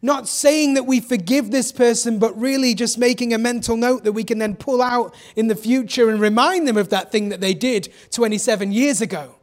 Not 0.00 0.28
saying 0.28 0.74
that 0.74 0.86
we 0.86 1.00
forgive 1.00 1.50
this 1.50 1.72
person, 1.72 2.18
but 2.18 2.38
really 2.38 2.74
just 2.74 2.98
making 2.98 3.34
a 3.34 3.38
mental 3.38 3.76
note 3.76 4.04
that 4.04 4.12
we 4.12 4.24
can 4.24 4.38
then 4.38 4.54
pull 4.54 4.80
out 4.80 5.14
in 5.34 5.48
the 5.48 5.56
future 5.56 6.08
and 6.08 6.20
remind 6.20 6.68
them 6.68 6.76
of 6.76 6.90
that 6.90 7.10
thing 7.10 7.30
that 7.30 7.40
they 7.40 7.54
did 7.54 7.92
27 8.12 8.70
years 8.72 9.00
ago. 9.00 9.34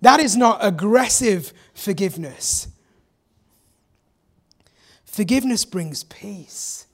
That 0.00 0.20
is 0.20 0.36
not 0.36 0.58
aggressive 0.62 1.52
forgiveness. 1.74 2.68
Forgiveness 5.04 5.64
brings 5.64 6.04
peace 6.04 6.86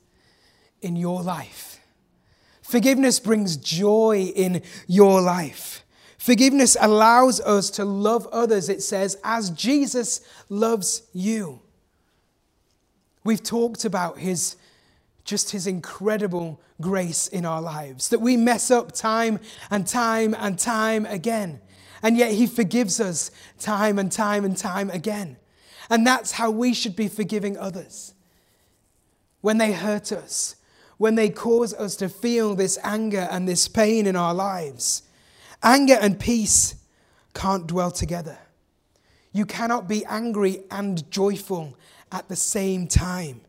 in 0.81 0.97
your 0.97 1.23
life. 1.23 1.81
Forgiveness 2.63 3.21
brings 3.21 3.57
joy 3.57 4.33
in 4.35 4.63
your 4.87 5.21
life. 5.21 5.85
Forgiveness 6.19 6.77
allows 6.81 7.41
us 7.41 7.71
to 7.71 7.85
love 7.85 8.27
others, 8.33 8.69
it 8.69 8.83
says, 8.83 9.17
as 9.23 9.51
Jesus 9.51 10.21
loves 10.49 11.03
you. 11.13 11.61
We've 13.27 13.43
talked 13.43 13.85
about 13.85 14.19
his 14.19 14.57
just 15.25 15.51
his 15.51 15.67
incredible 15.67 16.61
grace 16.81 17.27
in 17.27 17.45
our 17.45 17.61
lives, 17.61 18.11
that 18.11 18.21
we 18.21 18.37
mess 18.37 18.71
up 18.71 18.93
time 18.93 19.41
and 19.71 19.85
time 19.85 20.37
and 20.39 20.57
time 20.57 21.05
again. 21.07 21.61
And 22.03 22.17
yet 22.17 22.31
he 22.31 22.47
forgives 22.47 23.01
us 23.01 23.33
time 23.59 23.99
and 23.99 24.13
time 24.13 24.45
and 24.45 24.57
time 24.57 24.91
again. 24.91 25.39
And 25.91 26.07
that's 26.07 26.33
how 26.33 26.53
we 26.53 26.73
should 26.73 26.95
be 26.95 27.09
forgiving 27.09 27.59
others. 27.59 28.15
When 29.41 29.59
they 29.59 29.73
hurt 29.73 30.13
us, 30.13 30.55
when 30.97 31.17
they 31.17 31.29
cause 31.29 31.75
us 31.75 31.97
to 31.97 32.09
feel 32.09 32.55
this 32.55 32.79
anger 32.85 33.27
and 33.29 33.49
this 33.49 33.67
pain 33.67 34.07
in 34.07 34.15
our 34.15 34.35
lives. 34.35 35.03
Anger 35.63 35.99
and 36.01 36.21
peace 36.21 36.77
can't 37.35 37.67
dwell 37.67 37.91
together. 37.91 38.39
You 39.33 39.45
cannot 39.45 39.89
be 39.89 40.05
angry 40.07 40.63
and 40.71 41.11
joyful 41.11 41.77
at 42.13 42.29
the 42.29 42.37
same 42.37 42.87
time. 42.87 43.41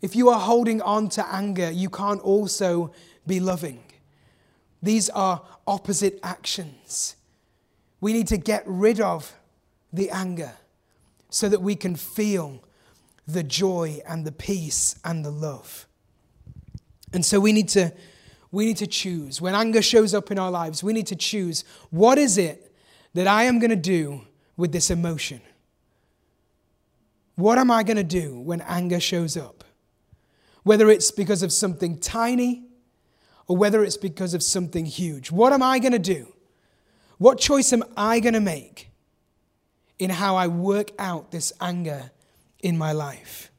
If 0.00 0.16
you 0.16 0.28
are 0.30 0.40
holding 0.40 0.80
on 0.82 1.08
to 1.10 1.26
anger, 1.32 1.70
you 1.70 1.90
can't 1.90 2.20
also 2.20 2.92
be 3.26 3.40
loving. 3.40 3.82
These 4.82 5.10
are 5.10 5.42
opposite 5.66 6.18
actions. 6.22 7.16
We 8.00 8.12
need 8.12 8.28
to 8.28 8.38
get 8.38 8.62
rid 8.66 9.00
of 9.00 9.34
the 9.92 10.10
anger 10.10 10.54
so 11.28 11.48
that 11.48 11.60
we 11.60 11.76
can 11.76 11.96
feel 11.96 12.64
the 13.26 13.42
joy 13.42 14.00
and 14.08 14.24
the 14.24 14.32
peace 14.32 14.96
and 15.04 15.24
the 15.24 15.30
love. 15.30 15.86
And 17.12 17.24
so 17.24 17.40
we 17.40 17.52
need 17.52 17.68
to 17.70 17.92
we 18.52 18.66
need 18.66 18.78
to 18.78 18.86
choose. 18.86 19.40
When 19.40 19.54
anger 19.54 19.80
shows 19.80 20.12
up 20.12 20.32
in 20.32 20.38
our 20.38 20.50
lives, 20.50 20.82
we 20.82 20.92
need 20.92 21.06
to 21.08 21.16
choose 21.16 21.64
what 21.90 22.18
is 22.18 22.36
it 22.36 22.74
that 23.14 23.28
I 23.28 23.44
am 23.44 23.60
going 23.60 23.70
to 23.70 23.76
do 23.76 24.22
with 24.56 24.72
this 24.72 24.90
emotion? 24.90 25.40
What 27.36 27.58
am 27.58 27.70
I 27.70 27.82
going 27.82 27.96
to 27.96 28.04
do 28.04 28.38
when 28.38 28.60
anger 28.62 29.00
shows 29.00 29.36
up? 29.36 29.64
Whether 30.62 30.90
it's 30.90 31.10
because 31.10 31.42
of 31.42 31.52
something 31.52 31.98
tiny 31.98 32.64
or 33.50 33.56
whether 33.56 33.82
it's 33.82 33.96
because 33.96 34.32
of 34.32 34.44
something 34.44 34.86
huge. 34.86 35.32
What 35.32 35.52
am 35.52 35.60
I 35.60 35.80
going 35.80 35.90
to 35.90 35.98
do? 35.98 36.32
What 37.18 37.40
choice 37.40 37.72
am 37.72 37.82
I 37.96 38.20
going 38.20 38.34
to 38.34 38.40
make 38.40 38.90
in 39.98 40.10
how 40.10 40.36
I 40.36 40.46
work 40.46 40.92
out 41.00 41.32
this 41.32 41.52
anger 41.60 42.12
in 42.60 42.78
my 42.78 42.92
life? 42.92 43.50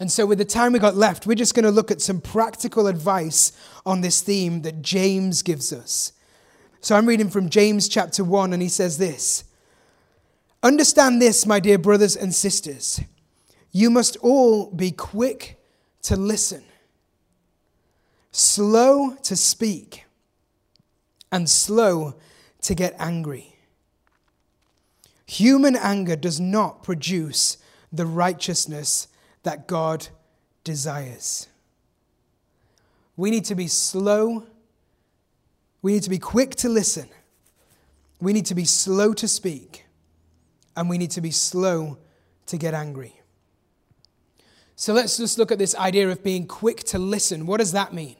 And 0.00 0.10
so, 0.10 0.26
with 0.26 0.38
the 0.38 0.44
time 0.44 0.72
we 0.72 0.80
got 0.80 0.96
left, 0.96 1.24
we're 1.24 1.36
just 1.36 1.54
going 1.54 1.64
to 1.64 1.70
look 1.70 1.92
at 1.92 2.00
some 2.00 2.20
practical 2.20 2.88
advice 2.88 3.52
on 3.86 4.00
this 4.00 4.20
theme 4.20 4.62
that 4.62 4.82
James 4.82 5.42
gives 5.42 5.72
us. 5.72 6.12
So, 6.80 6.96
I'm 6.96 7.06
reading 7.06 7.30
from 7.30 7.48
James 7.48 7.88
chapter 7.88 8.24
1, 8.24 8.52
and 8.52 8.60
he 8.60 8.68
says 8.68 8.98
this 8.98 9.44
Understand 10.62 11.20
this, 11.20 11.44
my 11.44 11.58
dear 11.58 11.78
brothers 11.78 12.14
and 12.14 12.32
sisters. 12.34 13.00
You 13.72 13.90
must 13.90 14.16
all 14.18 14.70
be 14.70 14.92
quick 14.92 15.58
to 16.02 16.16
listen, 16.16 16.62
slow 18.30 19.16
to 19.22 19.34
speak, 19.34 20.04
and 21.32 21.48
slow 21.48 22.14
to 22.60 22.74
get 22.74 22.94
angry. 22.98 23.56
Human 25.26 25.74
anger 25.74 26.14
does 26.14 26.38
not 26.38 26.82
produce 26.82 27.56
the 27.92 28.06
righteousness 28.06 29.08
that 29.42 29.66
God 29.66 30.08
desires. 30.62 31.48
We 33.16 33.30
need 33.30 33.44
to 33.46 33.54
be 33.54 33.66
slow. 33.66 34.46
We 35.80 35.94
need 35.94 36.02
to 36.04 36.10
be 36.10 36.18
quick 36.18 36.54
to 36.56 36.68
listen. 36.68 37.08
We 38.20 38.32
need 38.32 38.46
to 38.46 38.54
be 38.54 38.64
slow 38.64 39.12
to 39.14 39.26
speak. 39.26 39.81
And 40.76 40.88
we 40.88 40.98
need 40.98 41.10
to 41.12 41.20
be 41.20 41.30
slow 41.30 41.98
to 42.46 42.56
get 42.56 42.74
angry. 42.74 43.20
So 44.74 44.92
let's 44.92 45.16
just 45.16 45.38
look 45.38 45.52
at 45.52 45.58
this 45.58 45.74
idea 45.76 46.08
of 46.08 46.24
being 46.24 46.46
quick 46.46 46.82
to 46.84 46.98
listen. 46.98 47.46
What 47.46 47.58
does 47.58 47.72
that 47.72 47.92
mean? 47.92 48.16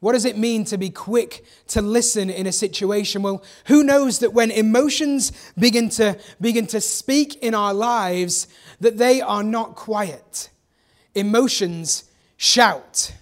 What 0.00 0.12
does 0.12 0.24
it 0.24 0.38
mean 0.38 0.64
to 0.66 0.78
be 0.78 0.90
quick 0.90 1.44
to 1.68 1.82
listen 1.82 2.30
in 2.30 2.46
a 2.46 2.52
situation? 2.52 3.22
Well, 3.22 3.42
who 3.66 3.82
knows 3.82 4.20
that 4.20 4.32
when 4.32 4.50
emotions 4.50 5.32
begin 5.58 5.88
to, 5.90 6.18
begin 6.40 6.66
to 6.68 6.80
speak 6.80 7.36
in 7.36 7.54
our 7.54 7.74
lives, 7.74 8.46
that 8.80 8.98
they 8.98 9.20
are 9.20 9.42
not 9.42 9.74
quiet. 9.74 10.50
Emotions 11.14 12.04
shout. 12.36 13.12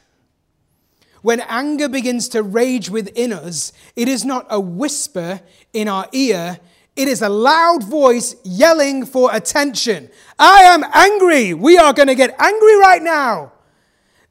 When 1.23 1.41
anger 1.41 1.89
begins 1.89 2.29
to 2.31 2.43
rage 2.43 2.91
within 2.91 3.33
us, 3.33 3.73
it 3.97 4.07
is 4.07 4.25
not 4.25 4.47
a 4.51 4.61
whisper 4.61 5.41
in 5.73 5.89
our 5.89 6.09
ear, 6.13 6.61
it 6.97 7.09
is 7.09 7.21
a 7.21 7.29
loud 7.29 7.85
voice 7.85 8.35
yelling 8.43 9.05
for 9.05 9.35
attention. 9.35 10.11
I 10.39 10.63
am 10.63 10.83
angry. 10.93 11.53
We 11.53 11.77
are 11.77 11.93
going 11.93 12.09
to 12.09 12.15
get 12.15 12.35
angry 12.39 12.77
right 12.77 13.03
now. 13.03 13.53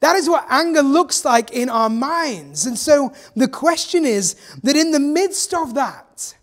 That 0.00 0.16
is 0.16 0.28
what 0.28 0.46
anger 0.50 0.82
looks 0.82 1.24
like 1.24 1.52
in 1.52 1.70
our 1.70 1.88
minds. 1.88 2.66
And 2.66 2.78
so 2.78 3.12
the 3.34 3.48
question 3.48 4.04
is 4.04 4.34
that 4.62 4.76
in 4.76 4.90
the 4.90 5.00
midst 5.00 5.54
of 5.54 5.74
that, 5.74 6.34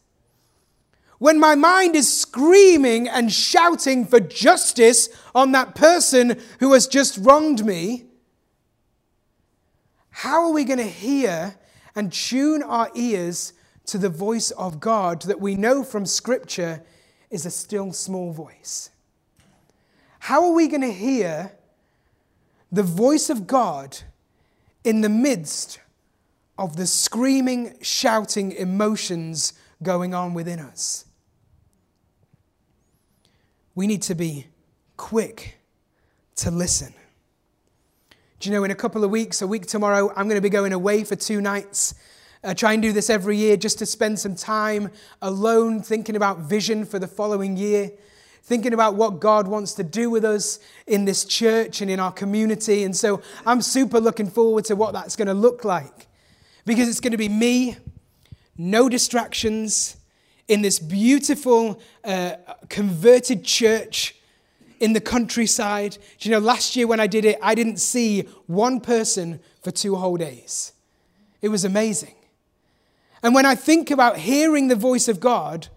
when 1.19 1.39
my 1.39 1.55
mind 1.55 1.95
is 1.95 2.11
screaming 2.11 3.07
and 3.07 3.31
shouting 3.31 4.05
for 4.05 4.19
justice 4.19 5.09
on 5.35 5.51
that 5.51 5.75
person 5.75 6.39
who 6.59 6.73
has 6.73 6.87
just 6.87 7.17
wronged 7.19 7.65
me, 7.65 8.05
how 10.09 10.45
are 10.45 10.51
we 10.51 10.63
going 10.63 10.79
to 10.79 10.83
hear 10.83 11.55
and 11.95 12.11
tune 12.11 12.63
our 12.63 12.89
ears 12.95 13.53
to 13.85 13.97
the 13.97 14.09
voice 14.09 14.51
of 14.51 14.79
God 14.79 15.23
that 15.23 15.39
we 15.39 15.55
know 15.55 15.83
from 15.83 16.05
Scripture 16.05 16.83
is 17.29 17.45
a 17.45 17.51
still 17.51 17.93
small 17.93 18.31
voice? 18.31 18.89
How 20.19 20.45
are 20.45 20.53
we 20.53 20.67
going 20.67 20.81
to 20.81 20.93
hear 20.93 21.51
the 22.71 22.83
voice 22.83 23.29
of 23.29 23.45
God 23.45 23.99
in 24.83 25.01
the 25.01 25.09
midst 25.09 25.79
of 26.57 26.75
the 26.75 26.85
screaming, 26.85 27.75
shouting 27.81 28.51
emotions 28.51 29.53
going 29.81 30.13
on 30.13 30.33
within 30.33 30.59
us. 30.59 31.05
We 33.75 33.87
need 33.87 34.01
to 34.03 34.15
be 34.15 34.47
quick 34.97 35.59
to 36.37 36.51
listen. 36.51 36.93
Do 38.39 38.49
you 38.49 38.55
know, 38.55 38.63
in 38.63 38.71
a 38.71 38.75
couple 38.75 39.03
of 39.03 39.11
weeks, 39.11 39.41
a 39.41 39.47
week 39.47 39.65
tomorrow, 39.65 40.09
I'm 40.15 40.27
going 40.27 40.37
to 40.37 40.41
be 40.41 40.49
going 40.49 40.73
away 40.73 41.03
for 41.03 41.15
two 41.15 41.41
nights. 41.41 41.95
I 42.43 42.53
try 42.53 42.73
and 42.73 42.81
do 42.81 42.91
this 42.91 43.09
every 43.09 43.37
year 43.37 43.57
just 43.57 43.79
to 43.79 43.85
spend 43.85 44.19
some 44.19 44.35
time 44.35 44.91
alone 45.21 45.81
thinking 45.81 46.15
about 46.15 46.39
vision 46.39 46.85
for 46.85 46.99
the 46.99 47.07
following 47.07 47.55
year 47.57 47.91
thinking 48.43 48.73
about 48.73 48.95
what 48.95 49.21
God 49.21 49.47
wants 49.47 49.73
to 49.75 49.83
do 49.83 50.09
with 50.09 50.25
us 50.25 50.59
in 50.85 51.05
this 51.05 51.23
church 51.23 51.81
and 51.81 51.89
in 51.89 51.99
our 51.99 52.11
community. 52.11 52.83
And 52.83 52.95
so 52.95 53.21
I'm 53.45 53.61
super 53.61 53.99
looking 53.99 54.29
forward 54.29 54.65
to 54.65 54.75
what 54.75 54.93
that's 54.93 55.15
going 55.15 55.29
to 55.29 55.33
look 55.33 55.63
like 55.63 56.07
because 56.65 56.89
it's 56.89 56.99
going 56.99 57.11
to 57.11 57.17
be 57.17 57.29
me, 57.29 57.77
no 58.57 58.89
distractions, 58.89 59.97
in 60.49 60.61
this 60.61 60.77
beautiful 60.77 61.79
uh, 62.03 62.35
converted 62.67 63.45
church 63.45 64.15
in 64.81 64.91
the 64.91 64.99
countryside. 64.99 65.97
Do 66.19 66.29
you 66.29 66.35
know, 66.35 66.39
last 66.39 66.75
year 66.75 66.85
when 66.85 66.99
I 66.99 67.07
did 67.07 67.23
it, 67.23 67.39
I 67.41 67.55
didn't 67.55 67.77
see 67.77 68.23
one 68.47 68.81
person 68.81 69.39
for 69.63 69.71
two 69.71 69.95
whole 69.95 70.17
days. 70.17 70.73
It 71.41 71.47
was 71.47 71.63
amazing. 71.63 72.15
And 73.23 73.33
when 73.33 73.45
I 73.45 73.55
think 73.55 73.89
about 73.89 74.17
hearing 74.17 74.67
the 74.67 74.75
voice 74.75 75.07
of 75.07 75.19
God, 75.19 75.69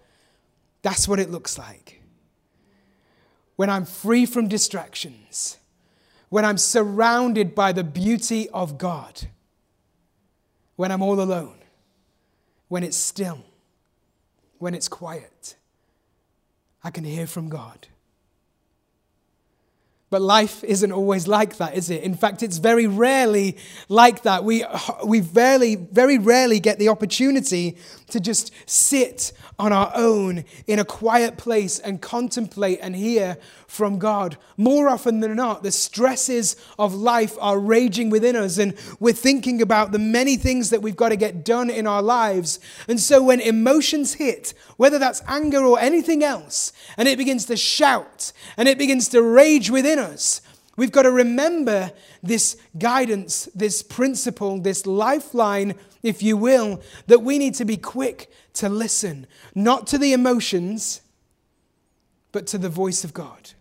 that's 0.81 1.07
what 1.07 1.19
it 1.19 1.31
looks 1.31 1.57
like 1.57 2.01
when 3.55 3.69
I'm 3.71 3.85
free 3.85 4.27
from 4.27 4.47
distractions, 4.47 5.57
when 6.29 6.45
I'm 6.45 6.59
surrounded 6.59 7.55
by 7.55 7.71
the 7.71 7.83
beauty 7.83 8.47
of 8.49 8.77
God, 8.77 9.27
when 10.75 10.91
I'm 10.91 11.01
all 11.01 11.19
alone, 11.19 11.57
when 12.67 12.83
it's 12.83 12.97
still. 12.97 13.43
when 14.59 14.73
it's 14.73 14.87
quiet. 14.87 15.55
I 16.83 16.89
can 16.89 17.03
hear 17.03 17.27
from 17.27 17.49
God. 17.49 17.87
But 20.09 20.21
life 20.21 20.63
isn't 20.63 20.91
always 20.93 21.27
like 21.27 21.57
that, 21.57 21.75
is 21.75 21.89
it? 21.89 22.01
In 22.01 22.15
fact, 22.15 22.41
it's 22.41 22.59
very 22.59 22.87
rarely 22.87 23.57
like 23.89 24.23
that. 24.23 24.45
We, 24.45 24.63
we 25.05 25.19
very, 25.19 25.75
very 25.75 26.17
rarely 26.17 26.61
get 26.61 26.79
the 26.79 26.87
opportunity 26.87 27.75
to 28.11 28.21
just 28.21 28.53
sit 28.65 29.33
on 29.59 29.73
our 29.73 29.91
own 29.93 30.45
in 30.65 30.79
a 30.79 30.85
quiet 30.85 31.37
place 31.37 31.77
and 31.79 32.01
contemplate 32.01 32.79
and 32.81 32.95
hear 32.95 33.37
from 33.67 33.99
God. 33.99 34.37
More 34.55 34.87
often 34.87 35.19
than 35.19 35.35
not, 35.35 35.61
the 35.61 35.71
stresses 35.71 36.55
of 36.79 36.93
life 36.93 37.35
are 37.41 37.59
raging 37.59 38.09
within 38.09 38.37
us, 38.37 38.57
and 38.57 38.75
we're 39.01 39.13
thinking 39.13 39.61
about 39.61 39.91
the 39.91 39.99
many 39.99 40.37
things 40.37 40.69
that 40.69 40.81
we've 40.81 40.95
got 40.95 41.09
to 41.09 41.17
get 41.17 41.43
done 41.43 41.69
in 41.69 41.85
our 41.85 42.01
lives. 42.01 42.61
And 42.87 42.97
so, 42.97 43.21
when 43.21 43.41
emotions 43.41 44.13
hit, 44.13 44.53
whether 44.77 44.99
that's 44.99 45.21
anger 45.27 45.63
or 45.65 45.79
anything 45.79 46.23
else, 46.23 46.71
and 46.95 47.09
it 47.09 47.17
begins 47.17 47.45
to 47.47 47.57
shout 47.57 48.31
and 48.55 48.69
it 48.69 48.77
begins 48.77 49.09
to 49.09 49.21
rage 49.21 49.69
within 49.69 49.96
us, 49.97 50.41
we've 50.75 50.91
got 50.91 51.03
to 51.03 51.11
remember 51.11 51.91
this 52.23 52.57
guidance, 52.77 53.49
this 53.55 53.81
principle, 53.81 54.59
this 54.59 54.85
lifeline, 54.85 55.75
if 56.03 56.21
you 56.21 56.37
will, 56.37 56.81
that 57.07 57.19
we 57.19 57.37
need 57.37 57.55
to 57.55 57.65
be 57.65 57.77
quick 57.77 58.31
to 58.53 58.69
listen, 58.69 59.27
not 59.55 59.87
to 59.87 59.97
the 59.97 60.13
emotions, 60.13 61.01
but 62.31 62.47
to 62.47 62.57
the 62.57 62.69
voice 62.69 63.03
of 63.03 63.13
God. 63.13 63.51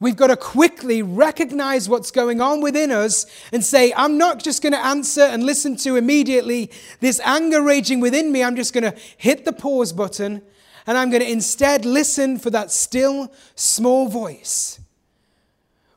We've 0.00 0.16
got 0.16 0.28
to 0.28 0.36
quickly 0.36 1.02
recognize 1.02 1.88
what's 1.88 2.12
going 2.12 2.40
on 2.40 2.60
within 2.60 2.92
us 2.92 3.26
and 3.52 3.64
say, 3.64 3.92
I'm 3.96 4.16
not 4.16 4.38
just 4.42 4.62
going 4.62 4.72
to 4.72 4.84
answer 4.84 5.22
and 5.22 5.42
listen 5.42 5.76
to 5.78 5.96
immediately 5.96 6.70
this 7.00 7.20
anger 7.24 7.60
raging 7.60 7.98
within 7.98 8.30
me. 8.30 8.44
I'm 8.44 8.54
just 8.54 8.72
going 8.72 8.84
to 8.84 8.96
hit 9.16 9.44
the 9.44 9.52
pause 9.52 9.92
button 9.92 10.42
and 10.88 10.98
I'm 10.98 11.10
going 11.10 11.22
to 11.22 11.30
instead 11.30 11.84
listen 11.84 12.36
for 12.36 12.50
that 12.50 12.72
still 12.72 13.32
small 13.54 14.08
voice. 14.08 14.80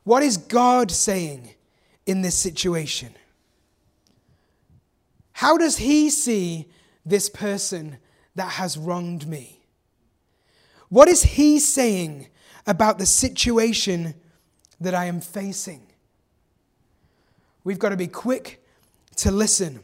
What 0.04 0.22
is 0.22 0.36
God 0.36 0.92
saying 0.92 1.50
in 2.06 2.22
this 2.22 2.36
situation? 2.36 3.12
How 5.32 5.58
does 5.58 5.78
He 5.78 6.10
see 6.10 6.68
this 7.04 7.28
person 7.28 7.96
that 8.36 8.52
has 8.52 8.78
wronged 8.78 9.26
me? 9.26 9.64
What 10.88 11.08
is 11.08 11.24
He 11.24 11.58
saying 11.58 12.28
about 12.66 12.98
the 12.98 13.06
situation 13.06 14.14
that 14.80 14.94
I 14.94 15.06
am 15.06 15.20
facing. 15.20 15.82
We've 17.64 17.78
got 17.78 17.90
to 17.90 17.96
be 17.96 18.08
quick 18.08 18.64
to 19.16 19.30
listen. 19.30 19.80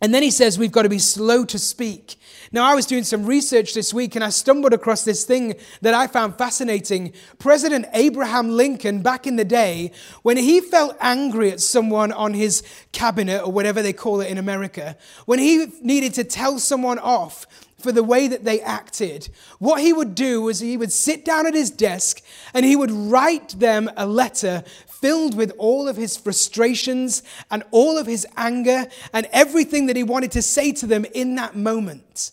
And 0.00 0.14
then 0.14 0.22
he 0.22 0.30
says 0.30 0.58
we've 0.58 0.72
got 0.72 0.82
to 0.82 0.88
be 0.88 0.98
slow 0.98 1.44
to 1.46 1.58
speak. 1.58 2.16
Now, 2.52 2.64
I 2.64 2.74
was 2.74 2.86
doing 2.86 3.02
some 3.02 3.26
research 3.26 3.74
this 3.74 3.92
week 3.92 4.14
and 4.14 4.22
I 4.22 4.28
stumbled 4.28 4.72
across 4.72 5.04
this 5.04 5.24
thing 5.24 5.54
that 5.80 5.94
I 5.94 6.06
found 6.06 6.36
fascinating. 6.36 7.12
President 7.38 7.86
Abraham 7.92 8.50
Lincoln, 8.50 9.02
back 9.02 9.26
in 9.26 9.36
the 9.36 9.44
day, 9.44 9.92
when 10.22 10.36
he 10.36 10.60
felt 10.60 10.96
angry 11.00 11.50
at 11.50 11.60
someone 11.60 12.12
on 12.12 12.34
his 12.34 12.62
cabinet 12.92 13.42
or 13.42 13.50
whatever 13.50 13.82
they 13.82 13.92
call 13.92 14.20
it 14.20 14.30
in 14.30 14.38
America, 14.38 14.96
when 15.24 15.38
he 15.38 15.66
needed 15.80 16.14
to 16.14 16.24
tell 16.24 16.58
someone 16.58 16.98
off, 16.98 17.46
for 17.78 17.92
the 17.92 18.02
way 18.02 18.26
that 18.26 18.44
they 18.44 18.60
acted. 18.62 19.28
What 19.58 19.80
he 19.80 19.92
would 19.92 20.14
do 20.14 20.42
was 20.42 20.60
he 20.60 20.76
would 20.76 20.90
sit 20.90 21.24
down 21.24 21.46
at 21.46 21.54
his 21.54 21.70
desk 21.70 22.22
and 22.54 22.64
he 22.64 22.74
would 22.74 22.90
write 22.90 23.50
them 23.50 23.90
a 23.96 24.06
letter 24.06 24.64
filled 25.06 25.36
with 25.36 25.52
all 25.56 25.86
of 25.86 25.96
his 25.96 26.16
frustrations 26.16 27.22
and 27.48 27.62
all 27.70 27.96
of 27.96 28.08
his 28.08 28.26
anger 28.36 28.88
and 29.12 29.28
everything 29.30 29.86
that 29.86 29.94
he 29.94 30.02
wanted 30.02 30.32
to 30.32 30.42
say 30.42 30.72
to 30.72 30.84
them 30.84 31.04
in 31.14 31.36
that 31.36 31.54
moment. 31.54 32.32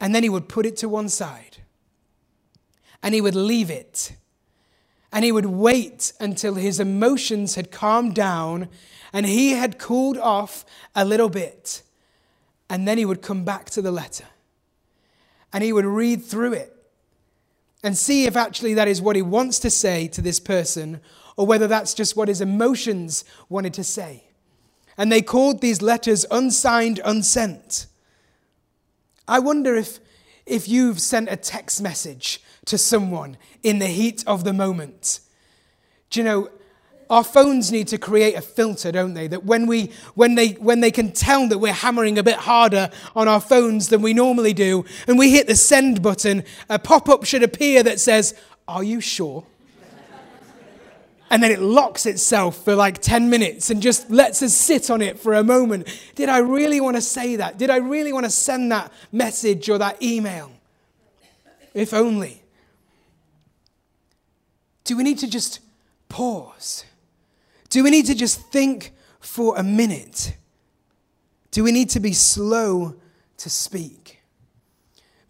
And 0.00 0.12
then 0.12 0.24
he 0.24 0.28
would 0.28 0.48
put 0.48 0.66
it 0.66 0.76
to 0.78 0.88
one 0.88 1.08
side 1.08 1.58
and 3.00 3.14
he 3.14 3.20
would 3.20 3.36
leave 3.36 3.70
it. 3.70 4.16
And 5.12 5.24
he 5.24 5.30
would 5.30 5.46
wait 5.46 6.12
until 6.18 6.56
his 6.56 6.80
emotions 6.80 7.54
had 7.54 7.70
calmed 7.70 8.16
down 8.16 8.68
and 9.12 9.24
he 9.24 9.50
had 9.50 9.78
cooled 9.78 10.18
off 10.18 10.64
a 10.96 11.04
little 11.04 11.28
bit. 11.28 11.82
And 12.68 12.88
then 12.88 12.98
he 12.98 13.04
would 13.04 13.22
come 13.22 13.44
back 13.44 13.70
to 13.70 13.80
the 13.80 13.92
letter 13.92 14.26
and 15.52 15.62
he 15.62 15.72
would 15.72 15.86
read 15.86 16.24
through 16.24 16.54
it 16.54 16.77
and 17.82 17.96
see 17.96 18.24
if 18.24 18.36
actually 18.36 18.74
that 18.74 18.88
is 18.88 19.00
what 19.00 19.16
he 19.16 19.22
wants 19.22 19.58
to 19.60 19.70
say 19.70 20.08
to 20.08 20.20
this 20.20 20.40
person 20.40 21.00
or 21.36 21.46
whether 21.46 21.68
that's 21.68 21.94
just 21.94 22.16
what 22.16 22.28
his 22.28 22.40
emotions 22.40 23.24
wanted 23.48 23.72
to 23.74 23.84
say. 23.84 24.24
And 24.96 25.12
they 25.12 25.22
called 25.22 25.60
these 25.60 25.80
letters 25.80 26.26
unsigned, 26.30 27.00
unsent. 27.04 27.86
I 29.28 29.38
wonder 29.38 29.76
if, 29.76 30.00
if 30.44 30.68
you've 30.68 31.00
sent 31.00 31.30
a 31.30 31.36
text 31.36 31.80
message 31.80 32.42
to 32.66 32.76
someone 32.76 33.36
in 33.62 33.78
the 33.78 33.86
heat 33.86 34.24
of 34.26 34.42
the 34.42 34.52
moment. 34.52 35.20
Do 36.10 36.18
you 36.18 36.24
know, 36.24 36.50
our 37.10 37.24
phones 37.24 37.72
need 37.72 37.88
to 37.88 37.98
create 37.98 38.34
a 38.34 38.42
filter, 38.42 38.92
don't 38.92 39.14
they? 39.14 39.28
That 39.28 39.44
when, 39.44 39.66
we, 39.66 39.92
when, 40.14 40.34
they, 40.34 40.50
when 40.52 40.80
they 40.80 40.90
can 40.90 41.12
tell 41.12 41.48
that 41.48 41.58
we're 41.58 41.72
hammering 41.72 42.18
a 42.18 42.22
bit 42.22 42.36
harder 42.36 42.90
on 43.16 43.28
our 43.28 43.40
phones 43.40 43.88
than 43.88 44.02
we 44.02 44.12
normally 44.12 44.52
do, 44.52 44.84
and 45.06 45.18
we 45.18 45.30
hit 45.30 45.46
the 45.46 45.56
send 45.56 46.02
button, 46.02 46.44
a 46.68 46.78
pop 46.78 47.08
up 47.08 47.24
should 47.24 47.42
appear 47.42 47.82
that 47.82 47.98
says, 47.98 48.34
Are 48.66 48.84
you 48.84 49.00
sure? 49.00 49.44
and 51.30 51.42
then 51.42 51.50
it 51.50 51.60
locks 51.60 52.04
itself 52.04 52.62
for 52.62 52.74
like 52.74 52.98
10 52.98 53.30
minutes 53.30 53.70
and 53.70 53.80
just 53.80 54.10
lets 54.10 54.42
us 54.42 54.52
sit 54.52 54.90
on 54.90 55.00
it 55.00 55.18
for 55.18 55.32
a 55.32 55.42
moment. 55.42 55.88
Did 56.14 56.28
I 56.28 56.38
really 56.38 56.80
want 56.80 56.96
to 56.96 57.02
say 57.02 57.36
that? 57.36 57.56
Did 57.56 57.70
I 57.70 57.76
really 57.76 58.12
want 58.12 58.26
to 58.26 58.30
send 58.30 58.70
that 58.70 58.92
message 59.12 59.70
or 59.70 59.78
that 59.78 60.02
email? 60.02 60.52
If 61.72 61.94
only. 61.94 62.42
Do 64.84 64.96
we 64.96 65.04
need 65.04 65.18
to 65.18 65.28
just 65.28 65.60
pause? 66.08 66.84
Do 67.70 67.84
we 67.84 67.90
need 67.90 68.06
to 68.06 68.14
just 68.14 68.40
think 68.50 68.92
for 69.20 69.56
a 69.56 69.62
minute? 69.62 70.36
Do 71.50 71.64
we 71.64 71.72
need 71.72 71.90
to 71.90 72.00
be 72.00 72.12
slow 72.12 72.96
to 73.38 73.50
speak? 73.50 74.22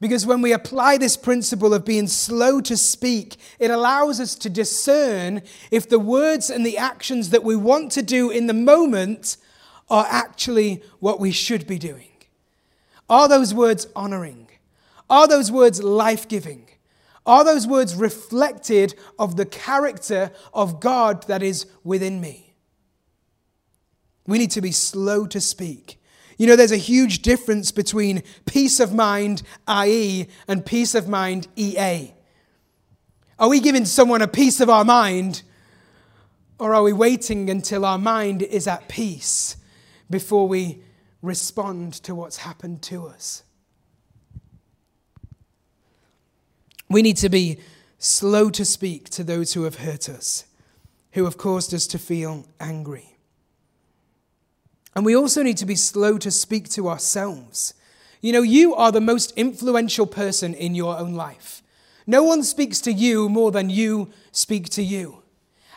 Because 0.01 0.25
when 0.25 0.43
we 0.43 0.53
apply 0.53 0.97
this 0.97 1.17
principle 1.17 1.75
of 1.75 1.85
being 1.85 2.07
slow 2.07 2.61
to 2.61 2.77
speak, 2.77 3.37
it 3.59 3.71
allows 3.71 4.21
us 4.21 4.37
to 4.37 4.51
discern 4.51 5.43
if 5.73 5.89
the 5.89 5.99
words 5.99 6.51
and 6.51 6.65
the 6.65 6.79
actions 6.79 7.31
that 7.31 7.43
we 7.43 7.57
want 7.57 7.91
to 7.93 8.03
do 8.03 8.31
in 8.31 8.47
the 8.47 8.55
moment 8.55 9.37
are 9.91 10.07
actually 10.09 10.83
what 11.01 11.19
we 11.19 11.33
should 11.33 11.67
be 11.67 11.79
doing. 11.79 12.11
Are 13.11 13.29
those 13.29 13.53
words 13.53 13.89
honoring? 13.97 14.49
Are 15.11 15.27
those 15.27 15.51
words 15.51 15.83
life 15.83 16.29
giving? 16.29 16.68
Are 17.29 17.45
those 17.45 17.67
words 17.67 17.95
reflected 17.95 18.95
of 19.19 19.37
the 19.37 19.45
character 19.45 20.33
of 20.55 20.81
God 20.81 21.25
that 21.29 21.43
is 21.43 21.67
within 21.85 22.23
me? 22.23 22.55
We 24.27 24.39
need 24.39 24.51
to 24.53 24.63
be 24.63 24.73
slow 24.73 25.27
to 25.27 25.39
speak. 25.39 26.01
You 26.39 26.47
know, 26.47 26.57
there's 26.57 26.73
a 26.73 26.79
huge 26.79 27.21
difference 27.21 27.71
between 27.71 28.23
peace 28.47 28.81
of 28.81 28.95
mind, 28.95 29.43
IE, 29.69 30.27
and 30.49 30.65
peace 30.65 30.95
of 30.95 31.07
mind, 31.07 31.49
EA. 31.55 32.15
Are 33.39 33.51
we 33.51 33.61
giving 33.61 33.85
someone 33.85 34.23
a 34.23 34.29
piece 34.29 34.61
of 34.61 34.71
our 34.71 34.85
mind, 34.85 35.43
or 36.59 36.75
are 36.75 36.83
we 36.83 36.95
waiting 36.95 37.51
until 37.51 37.85
our 37.85 37.99
mind 37.99 38.41
is 38.41 38.67
at 38.67 38.89
peace 38.89 39.59
before 40.09 40.49
we 40.49 40.83
respond 41.21 41.93
to 42.05 42.15
what's 42.15 42.39
happened 42.39 42.81
to 42.85 43.07
us? 43.07 43.43
We 46.89 47.03
need 47.03 47.17
to 47.19 47.29
be 47.29 47.59
slow 47.99 48.51
to 48.51 48.65
speak 48.65 49.11
to 49.11 49.25
those 49.25 49.53
who 49.53 49.65
have 49.65 49.77
hurt 49.77 50.09
us, 50.09 50.45
who 51.13 51.25
have 51.25 51.37
caused 51.37 51.75
us 51.75 51.87
to 51.89 51.99
feel 51.99 52.47
angry. 52.61 53.17
And 54.95 55.05
we 55.05 55.15
also 55.15 55.43
need 55.43 55.59
to 55.59 55.67
be 55.67 55.77
slow 55.77 56.19
to 56.19 56.31
speak 56.31 56.69
to 56.71 56.89
ourselves. 56.89 57.75
You 58.21 58.33
know, 58.33 58.43
you 58.43 58.75
are 58.75 58.91
the 58.91 59.01
most 59.01 59.33
influential 59.37 60.07
person 60.07 60.55
in 60.55 60.75
your 60.75 60.99
own 60.99 61.15
life. 61.15 61.63
No 62.07 62.23
one 62.23 62.43
speaks 62.43 62.81
to 62.81 62.93
you 62.93 63.29
more 63.29 63.53
than 63.53 63.71
you 63.71 64.11
speak 64.33 64.71
to 64.71 64.83
you. 64.83 65.23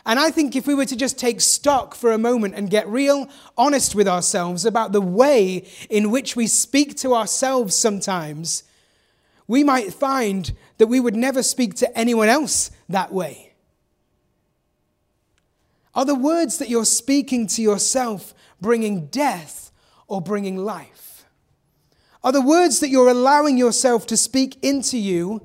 And 0.04 0.18
I 0.18 0.30
think 0.30 0.56
if 0.56 0.66
we 0.66 0.74
were 0.74 0.86
to 0.86 0.96
just 0.96 1.18
take 1.18 1.40
stock 1.40 1.94
for 1.94 2.10
a 2.10 2.18
moment 2.18 2.54
and 2.56 2.70
get 2.70 2.88
real 2.88 3.28
honest 3.56 3.94
with 3.94 4.08
ourselves 4.08 4.64
about 4.64 4.92
the 4.92 5.00
way 5.00 5.68
in 5.88 6.10
which 6.10 6.34
we 6.34 6.48
speak 6.48 6.96
to 6.96 7.14
ourselves 7.14 7.76
sometimes, 7.76 8.64
we 9.46 9.62
might 9.62 9.94
find 9.94 10.52
that 10.78 10.86
we 10.86 11.00
would 11.00 11.16
never 11.16 11.42
speak 11.42 11.74
to 11.76 11.98
anyone 11.98 12.28
else 12.28 12.70
that 12.88 13.12
way. 13.12 13.52
Are 15.94 16.04
the 16.04 16.14
words 16.14 16.58
that 16.58 16.68
you're 16.68 16.84
speaking 16.84 17.46
to 17.48 17.62
yourself 17.62 18.34
bringing 18.60 19.06
death 19.06 19.70
or 20.06 20.20
bringing 20.20 20.56
life? 20.56 21.24
Are 22.24 22.32
the 22.32 22.40
words 22.40 22.80
that 22.80 22.88
you're 22.88 23.08
allowing 23.08 23.58
yourself 23.58 24.06
to 24.06 24.16
speak 24.16 24.56
into 24.62 24.96
you 24.96 25.42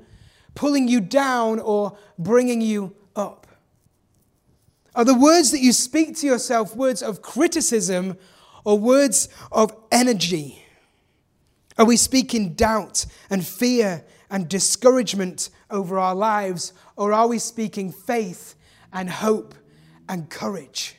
pulling 0.57 0.87
you 0.87 0.99
down 0.99 1.59
or 1.59 1.97
bringing 2.17 2.61
you 2.61 2.95
up? 3.15 3.45
Are 4.95 5.05
the 5.05 5.13
words 5.13 5.51
that 5.51 5.59
you 5.59 5.71
speak 5.71 6.17
to 6.17 6.27
yourself 6.27 6.75
words 6.75 7.03
of 7.03 7.21
criticism 7.21 8.17
or 8.63 8.79
words 8.79 9.29
of 9.51 9.71
energy? 9.91 10.65
Are 11.77 11.85
we 11.85 11.95
speaking 11.95 12.53
doubt 12.53 13.05
and 13.29 13.45
fear 13.45 14.03
and 14.29 14.49
discouragement 14.49 15.49
over 15.69 15.97
our 15.99 16.15
lives, 16.15 16.73
or 16.95 17.13
are 17.13 17.27
we 17.27 17.39
speaking 17.39 17.91
faith 17.91 18.55
and 18.91 19.09
hope 19.09 19.55
and 20.09 20.29
courage? 20.29 20.95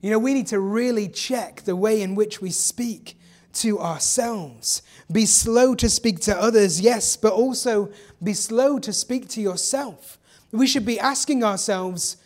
You 0.00 0.10
know, 0.10 0.18
we 0.18 0.34
need 0.34 0.48
to 0.48 0.60
really 0.60 1.08
check 1.08 1.62
the 1.62 1.76
way 1.76 2.02
in 2.02 2.14
which 2.14 2.40
we 2.40 2.50
speak 2.50 3.18
to 3.54 3.78
ourselves. 3.78 4.82
Be 5.10 5.26
slow 5.26 5.74
to 5.76 5.88
speak 5.88 6.20
to 6.20 6.36
others, 6.36 6.80
yes, 6.80 7.16
but 7.16 7.32
also 7.32 7.90
be 8.22 8.34
slow 8.34 8.78
to 8.80 8.92
speak 8.92 9.28
to 9.30 9.40
yourself. 9.40 10.18
We 10.52 10.66
should 10.66 10.84
be 10.84 11.00
asking 11.00 11.42
ourselves, 11.42 12.16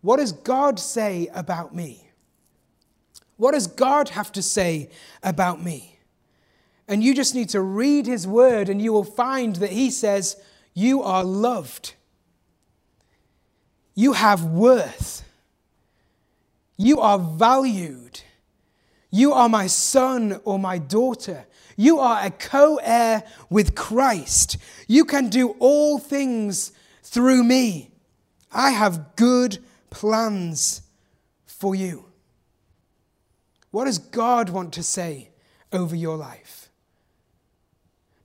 what 0.00 0.16
does 0.16 0.32
God 0.32 0.78
say 0.78 1.28
about 1.34 1.74
me? 1.74 2.08
What 3.36 3.52
does 3.52 3.66
God 3.66 4.10
have 4.10 4.32
to 4.32 4.42
say 4.42 4.90
about 5.22 5.62
me? 5.62 5.98
And 6.90 7.04
you 7.04 7.14
just 7.14 7.36
need 7.36 7.48
to 7.50 7.60
read 7.60 8.06
his 8.06 8.26
word, 8.26 8.68
and 8.68 8.82
you 8.82 8.92
will 8.92 9.04
find 9.04 9.54
that 9.56 9.70
he 9.70 9.92
says, 9.92 10.36
You 10.74 11.04
are 11.04 11.22
loved. 11.22 11.94
You 13.94 14.14
have 14.14 14.44
worth. 14.44 15.22
You 16.76 16.98
are 16.98 17.16
valued. 17.16 18.22
You 19.08 19.32
are 19.32 19.48
my 19.48 19.68
son 19.68 20.40
or 20.44 20.58
my 20.58 20.78
daughter. 20.78 21.46
You 21.76 22.00
are 22.00 22.26
a 22.26 22.30
co 22.30 22.80
heir 22.82 23.22
with 23.48 23.76
Christ. 23.76 24.56
You 24.88 25.04
can 25.04 25.28
do 25.28 25.50
all 25.60 26.00
things 26.00 26.72
through 27.04 27.44
me. 27.44 27.92
I 28.50 28.72
have 28.72 29.14
good 29.14 29.58
plans 29.90 30.82
for 31.46 31.76
you. 31.76 32.06
What 33.70 33.84
does 33.84 33.98
God 33.98 34.50
want 34.50 34.72
to 34.72 34.82
say 34.82 35.28
over 35.72 35.94
your 35.94 36.16
life? 36.16 36.59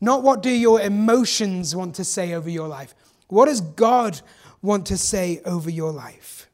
Not 0.02 0.24
what 0.24 0.43
do 0.43 0.50
your 0.50 0.82
emotions 0.82 1.76
want 1.76 1.96
to 1.96 2.04
say 2.04 2.34
over 2.34 2.50
your 2.50 2.68
life. 2.68 2.93
What 3.28 3.46
does 3.46 3.62
God 3.62 4.22
want 4.62 4.86
to 4.88 4.98
say 4.98 5.41
over 5.46 5.70
your 5.70 5.91
life? 5.91 6.50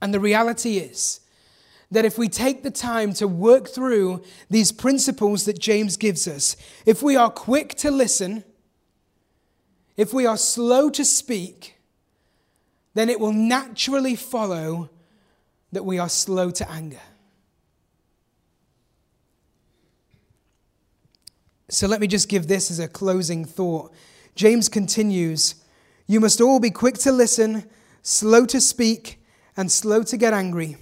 And 0.00 0.12
the 0.12 0.20
reality 0.20 0.78
is 0.78 1.20
that 1.90 2.04
if 2.04 2.18
we 2.18 2.28
take 2.28 2.62
the 2.62 2.70
time 2.70 3.12
to 3.14 3.28
work 3.28 3.68
through 3.68 4.22
these 4.50 4.72
principles 4.72 5.44
that 5.44 5.58
James 5.58 5.96
gives 5.96 6.26
us, 6.26 6.56
if 6.84 7.02
we 7.02 7.16
are 7.16 7.30
quick 7.30 7.74
to 7.76 7.90
listen, 7.90 8.44
if 9.96 10.12
we 10.12 10.26
are 10.26 10.36
slow 10.36 10.90
to 10.90 11.04
speak, 11.04 11.76
then 12.94 13.08
it 13.08 13.20
will 13.20 13.32
naturally 13.32 14.16
follow 14.16 14.90
that 15.72 15.84
we 15.84 15.98
are 15.98 16.08
slow 16.08 16.50
to 16.50 16.70
anger. 16.70 17.00
So 21.68 21.88
let 21.88 22.00
me 22.00 22.06
just 22.06 22.28
give 22.28 22.46
this 22.46 22.70
as 22.70 22.78
a 22.78 22.88
closing 22.88 23.44
thought. 23.44 23.92
James 24.34 24.68
continues 24.68 25.56
You 26.06 26.20
must 26.20 26.40
all 26.40 26.60
be 26.60 26.70
quick 26.70 26.94
to 26.98 27.10
listen, 27.10 27.68
slow 28.02 28.46
to 28.46 28.60
speak, 28.60 29.20
and 29.56 29.70
slow 29.72 30.02
to 30.04 30.16
get 30.16 30.32
angry. 30.32 30.76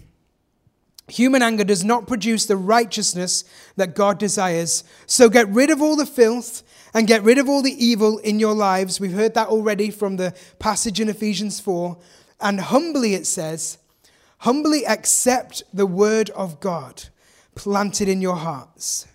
Human 1.09 1.43
anger 1.43 1.65
does 1.65 1.85
not 1.85 2.07
produce 2.07 2.47
the 2.47 2.57
righteousness 2.57 3.45
that 3.77 3.95
God 3.95 4.19
desires. 4.19 4.85
So 5.07 5.29
get 5.29 5.49
rid 5.49 5.71
of 5.71 5.83
all 5.83 5.97
the 5.97 6.07
filth 6.07 6.63
and 6.95 7.07
get 7.07 7.23
rid 7.23 7.39
of 7.39 7.49
all 7.49 7.63
the 7.63 7.85
evil 7.85 8.19
in 8.19 8.39
your 8.39 8.55
lives. 8.55 9.01
We've 9.01 9.13
heard 9.13 9.35
that 9.35 9.49
already 9.49 9.91
from 9.91 10.17
the 10.17 10.35
passage 10.59 11.01
in 11.01 11.11
Ephesians 11.11 11.61
4. 11.61 11.99
And 12.41 12.61
humbly, 12.61 13.15
it 13.15 13.27
says, 13.27 13.79
humbly 14.39 14.87
accept 14.87 15.63
the 15.73 15.87
word 15.87 16.31
of 16.31 16.61
God 16.61 17.05
planted 17.55 18.09
in 18.09 18.23
your 18.23 18.37
hearts 18.37 19.07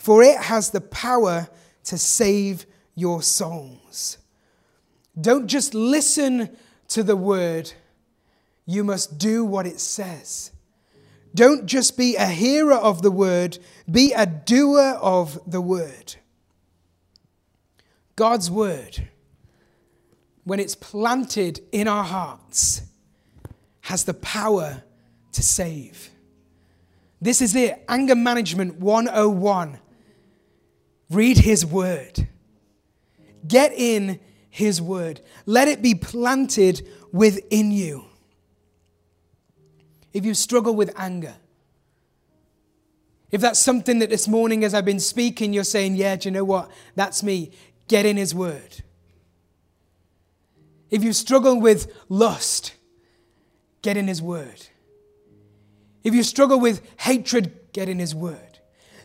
for 0.00 0.22
it 0.22 0.38
has 0.38 0.70
the 0.70 0.80
power 0.80 1.46
to 1.84 1.98
save 1.98 2.64
your 2.94 3.20
souls. 3.20 4.16
Don't 5.20 5.46
just 5.46 5.74
listen 5.74 6.56
to 6.88 7.02
the 7.02 7.16
word, 7.16 7.70
you 8.64 8.82
must 8.82 9.18
do 9.18 9.44
what 9.44 9.66
it 9.66 9.78
says. 9.78 10.52
Don't 11.34 11.66
just 11.66 11.98
be 11.98 12.16
a 12.16 12.28
hearer 12.28 12.74
of 12.74 13.02
the 13.02 13.10
word, 13.10 13.58
be 13.90 14.14
a 14.14 14.24
doer 14.24 14.98
of 15.02 15.38
the 15.46 15.60
word. 15.60 16.14
God's 18.16 18.50
word, 18.50 19.06
when 20.44 20.60
it's 20.60 20.74
planted 20.74 21.60
in 21.72 21.86
our 21.86 22.04
hearts, 22.04 22.82
has 23.82 24.04
the 24.04 24.14
power 24.14 24.82
to 25.32 25.42
save. 25.42 26.08
This 27.20 27.42
is 27.42 27.54
it 27.54 27.84
Anger 27.86 28.16
Management 28.16 28.76
101 28.76 29.78
Read 31.10 31.38
His 31.38 31.66
Word. 31.66 32.28
Get 33.46 33.72
in 33.72 34.20
His 34.48 34.80
Word. 34.80 35.20
Let 35.44 35.68
it 35.68 35.82
be 35.82 35.94
planted 35.94 36.86
within 37.12 37.72
you. 37.72 38.04
If 40.12 40.24
you 40.24 40.34
struggle 40.34 40.74
with 40.74 40.92
anger, 40.96 41.34
if 43.30 43.40
that's 43.40 43.60
something 43.60 44.00
that 44.00 44.10
this 44.10 44.26
morning, 44.26 44.64
as 44.64 44.74
I've 44.74 44.84
been 44.84 45.00
speaking, 45.00 45.52
you're 45.52 45.64
saying, 45.64 45.96
Yeah, 45.96 46.16
do 46.16 46.28
you 46.28 46.32
know 46.32 46.44
what? 46.44 46.70
That's 46.94 47.22
me. 47.22 47.52
Get 47.88 48.06
in 48.06 48.16
His 48.16 48.34
Word. 48.34 48.82
If 50.90 51.04
you 51.04 51.12
struggle 51.12 51.60
with 51.60 51.92
lust, 52.08 52.74
get 53.82 53.96
in 53.96 54.08
His 54.08 54.20
Word. 54.20 54.66
If 56.02 56.14
you 56.14 56.22
struggle 56.22 56.58
with 56.58 56.82
hatred, 57.00 57.72
get 57.72 57.88
in 57.88 57.98
His 57.98 58.14
Word. 58.14 58.49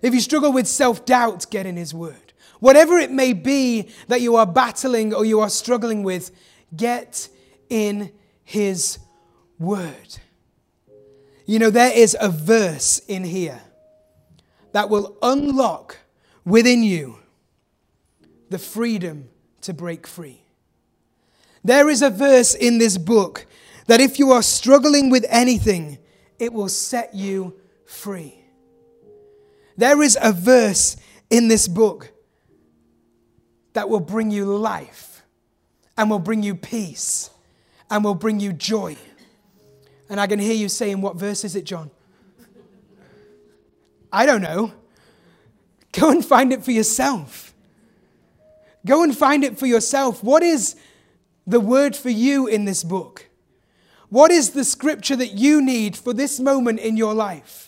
If 0.05 0.13
you 0.13 0.21
struggle 0.21 0.53
with 0.53 0.67
self 0.67 1.03
doubt, 1.03 1.49
get 1.49 1.65
in 1.65 1.77
His 1.77 1.91
Word. 1.91 2.33
Whatever 2.59 2.99
it 2.99 3.09
may 3.09 3.33
be 3.33 3.89
that 4.07 4.21
you 4.21 4.35
are 4.35 4.45
battling 4.45 5.15
or 5.15 5.25
you 5.25 5.39
are 5.39 5.49
struggling 5.49 6.03
with, 6.03 6.29
get 6.75 7.27
in 7.71 8.11
His 8.43 8.99
Word. 9.57 10.19
You 11.47 11.57
know, 11.57 11.71
there 11.71 11.91
is 11.91 12.15
a 12.21 12.29
verse 12.29 12.99
in 13.07 13.23
here 13.23 13.61
that 14.73 14.91
will 14.91 15.17
unlock 15.23 15.97
within 16.45 16.83
you 16.83 17.17
the 18.51 18.59
freedom 18.59 19.29
to 19.61 19.73
break 19.73 20.05
free. 20.05 20.43
There 21.63 21.89
is 21.89 22.03
a 22.03 22.11
verse 22.11 22.53
in 22.53 22.77
this 22.77 22.99
book 22.99 23.47
that 23.87 23.99
if 23.99 24.19
you 24.19 24.31
are 24.33 24.43
struggling 24.43 25.09
with 25.09 25.25
anything, 25.29 25.97
it 26.37 26.53
will 26.53 26.69
set 26.69 27.15
you 27.15 27.59
free. 27.87 28.44
There 29.77 30.01
is 30.01 30.17
a 30.21 30.31
verse 30.31 30.97
in 31.29 31.47
this 31.47 31.67
book 31.67 32.11
that 33.73 33.89
will 33.89 33.99
bring 33.99 34.31
you 34.31 34.45
life 34.45 35.23
and 35.97 36.09
will 36.09 36.19
bring 36.19 36.43
you 36.43 36.55
peace 36.55 37.29
and 37.89 38.03
will 38.03 38.15
bring 38.15 38.39
you 38.39 38.53
joy. 38.53 38.95
And 40.09 40.19
I 40.19 40.27
can 40.27 40.39
hear 40.39 40.53
you 40.53 40.69
saying, 40.69 41.01
What 41.01 41.15
verse 41.15 41.43
is 41.43 41.55
it, 41.55 41.65
John? 41.65 41.91
I 44.11 44.25
don't 44.25 44.41
know. 44.41 44.71
Go 45.91 46.09
and 46.09 46.23
find 46.23 46.53
it 46.53 46.63
for 46.63 46.71
yourself. 46.71 47.53
Go 48.85 49.03
and 49.03 49.17
find 49.17 49.43
it 49.43 49.57
for 49.57 49.65
yourself. 49.65 50.23
What 50.23 50.43
is 50.43 50.75
the 51.47 51.59
word 51.59 51.95
for 51.95 52.09
you 52.09 52.47
in 52.47 52.65
this 52.65 52.83
book? 52.83 53.27
What 54.09 54.31
is 54.31 54.51
the 54.51 54.63
scripture 54.63 55.15
that 55.15 55.33
you 55.33 55.61
need 55.61 55.97
for 55.97 56.13
this 56.13 56.39
moment 56.39 56.79
in 56.79 56.95
your 56.95 57.13
life? 57.13 57.64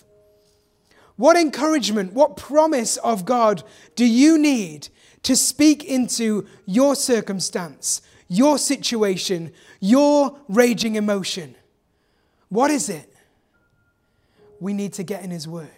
What 1.17 1.35
encouragement, 1.35 2.13
what 2.13 2.37
promise 2.37 2.97
of 2.97 3.25
God 3.25 3.63
do 3.95 4.05
you 4.05 4.37
need 4.37 4.87
to 5.23 5.35
speak 5.35 5.83
into 5.83 6.47
your 6.65 6.95
circumstance, 6.95 8.01
your 8.27 8.57
situation, 8.57 9.51
your 9.79 10.39
raging 10.47 10.95
emotion? 10.95 11.55
What 12.49 12.71
is 12.71 12.87
it? 12.87 13.13
We 14.59 14.73
need 14.73 14.93
to 14.93 15.03
get 15.03 15.23
in 15.23 15.31
His 15.31 15.47
Word. 15.47 15.69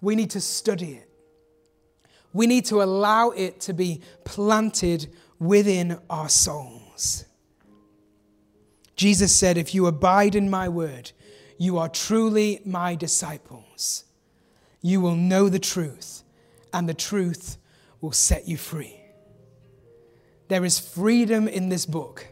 We 0.00 0.14
need 0.14 0.30
to 0.30 0.40
study 0.40 0.92
it. 0.92 1.08
We 2.32 2.46
need 2.46 2.66
to 2.66 2.82
allow 2.82 3.30
it 3.30 3.60
to 3.62 3.72
be 3.72 4.02
planted 4.24 5.08
within 5.40 5.98
our 6.08 6.28
souls. 6.28 7.24
Jesus 8.96 9.34
said, 9.34 9.56
If 9.56 9.74
you 9.74 9.86
abide 9.86 10.34
in 10.34 10.50
my 10.50 10.68
word, 10.68 11.12
you 11.58 11.78
are 11.78 11.88
truly 11.88 12.60
my 12.64 12.94
disciples. 12.94 14.04
You 14.80 15.00
will 15.00 15.16
know 15.16 15.48
the 15.48 15.58
truth, 15.58 16.22
and 16.72 16.88
the 16.88 16.94
truth 16.94 17.58
will 18.00 18.12
set 18.12 18.46
you 18.46 18.56
free. 18.56 18.94
There 20.46 20.64
is 20.64 20.78
freedom 20.78 21.48
in 21.48 21.68
this 21.68 21.84
book. 21.84 22.26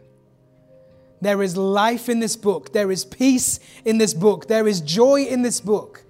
There 1.21 1.43
is 1.43 1.57
life 1.57 2.09
in 2.09 2.21
this 2.21 2.37
book. 2.37 2.73
There 2.73 2.91
is 2.93 3.05
peace 3.05 3.59
in 3.85 3.99
this 3.99 4.15
book. 4.15 4.47
There 4.47 4.69
is 4.69 4.81
joy 4.81 5.25
in 5.25 5.43
this 5.43 5.61
book. 5.61 6.05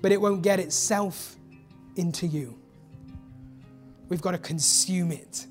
But 0.00 0.12
it 0.12 0.20
won't 0.20 0.42
get 0.42 0.60
itself 0.60 1.36
into 1.96 2.26
you. 2.26 2.58
We've 4.08 4.22
got 4.22 4.32
to 4.32 4.38
consume 4.38 5.10
it, 5.10 5.46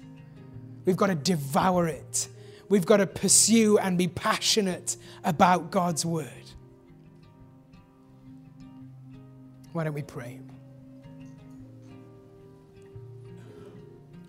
we've 0.85 0.97
got 0.97 1.07
to 1.07 1.15
devour 1.15 1.87
it. 1.87 2.29
We've 2.71 2.85
got 2.85 2.97
to 2.97 3.05
pursue 3.05 3.77
and 3.79 3.97
be 3.97 4.07
passionate 4.07 4.95
about 5.25 5.71
God's 5.71 6.05
word. 6.05 6.29
Why 9.73 9.83
don't 9.83 9.93
we 9.93 10.03
pray? 10.03 10.39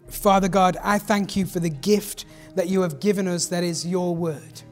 Father 0.09 0.49
God, 0.49 0.77
I 0.83 0.99
thank 0.99 1.37
you 1.37 1.47
for 1.47 1.61
the 1.61 1.69
gift 1.69 2.25
that 2.57 2.69
you 2.69 2.81
have 2.81 2.99
given 2.99 3.29
us 3.29 3.47
that 3.47 3.63
is 3.63 3.87
your 3.87 4.13
word. 4.13 4.63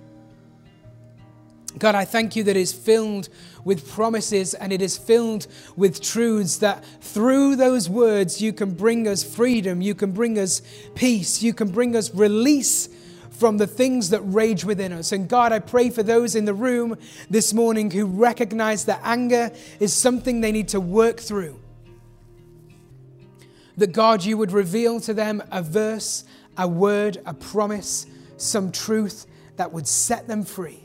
God, 1.78 1.94
I 1.94 2.04
thank 2.04 2.34
you 2.34 2.42
that 2.42 2.56
it 2.56 2.60
is 2.60 2.72
filled 2.72 3.28
with 3.62 3.88
promises 3.88 4.52
and 4.54 4.72
it 4.72 4.82
is 4.82 4.98
filled 4.98 5.46
with 5.76 6.00
truths 6.00 6.56
that 6.56 6.84
through 7.00 7.54
those 7.54 7.88
words 7.88 8.42
you 8.42 8.52
can 8.52 8.74
bring 8.74 9.06
us 9.06 9.22
freedom, 9.22 9.80
you 9.80 9.94
can 9.94 10.10
bring 10.10 10.40
us 10.40 10.60
peace, 10.96 11.40
you 11.40 11.54
can 11.54 11.70
bring 11.70 11.94
us 11.94 12.12
release 12.12 12.88
from 13.40 13.56
the 13.56 13.66
things 13.66 14.10
that 14.10 14.20
rage 14.20 14.66
within 14.66 14.92
us. 14.92 15.12
And 15.12 15.26
God, 15.26 15.50
I 15.50 15.60
pray 15.60 15.88
for 15.88 16.02
those 16.02 16.34
in 16.34 16.44
the 16.44 16.52
room 16.52 16.98
this 17.30 17.54
morning 17.54 17.90
who 17.90 18.04
recognize 18.04 18.84
that 18.84 19.00
anger 19.02 19.50
is 19.80 19.94
something 19.94 20.42
they 20.42 20.52
need 20.52 20.68
to 20.68 20.80
work 20.80 21.18
through. 21.18 21.58
That 23.78 23.92
God, 23.92 24.22
you 24.22 24.36
would 24.36 24.52
reveal 24.52 25.00
to 25.00 25.14
them 25.14 25.42
a 25.50 25.62
verse, 25.62 26.24
a 26.58 26.68
word, 26.68 27.16
a 27.24 27.32
promise, 27.32 28.04
some 28.36 28.70
truth 28.70 29.26
that 29.56 29.72
would 29.72 29.88
set 29.88 30.28
them 30.28 30.44
free. 30.44 30.80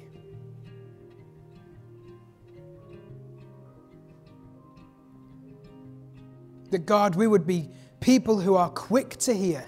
That 6.72 6.86
God, 6.86 7.16
we 7.16 7.28
would 7.28 7.46
be 7.46 7.70
people 8.00 8.40
who 8.40 8.56
are 8.56 8.70
quick 8.70 9.18
to 9.18 9.34
hear, 9.34 9.66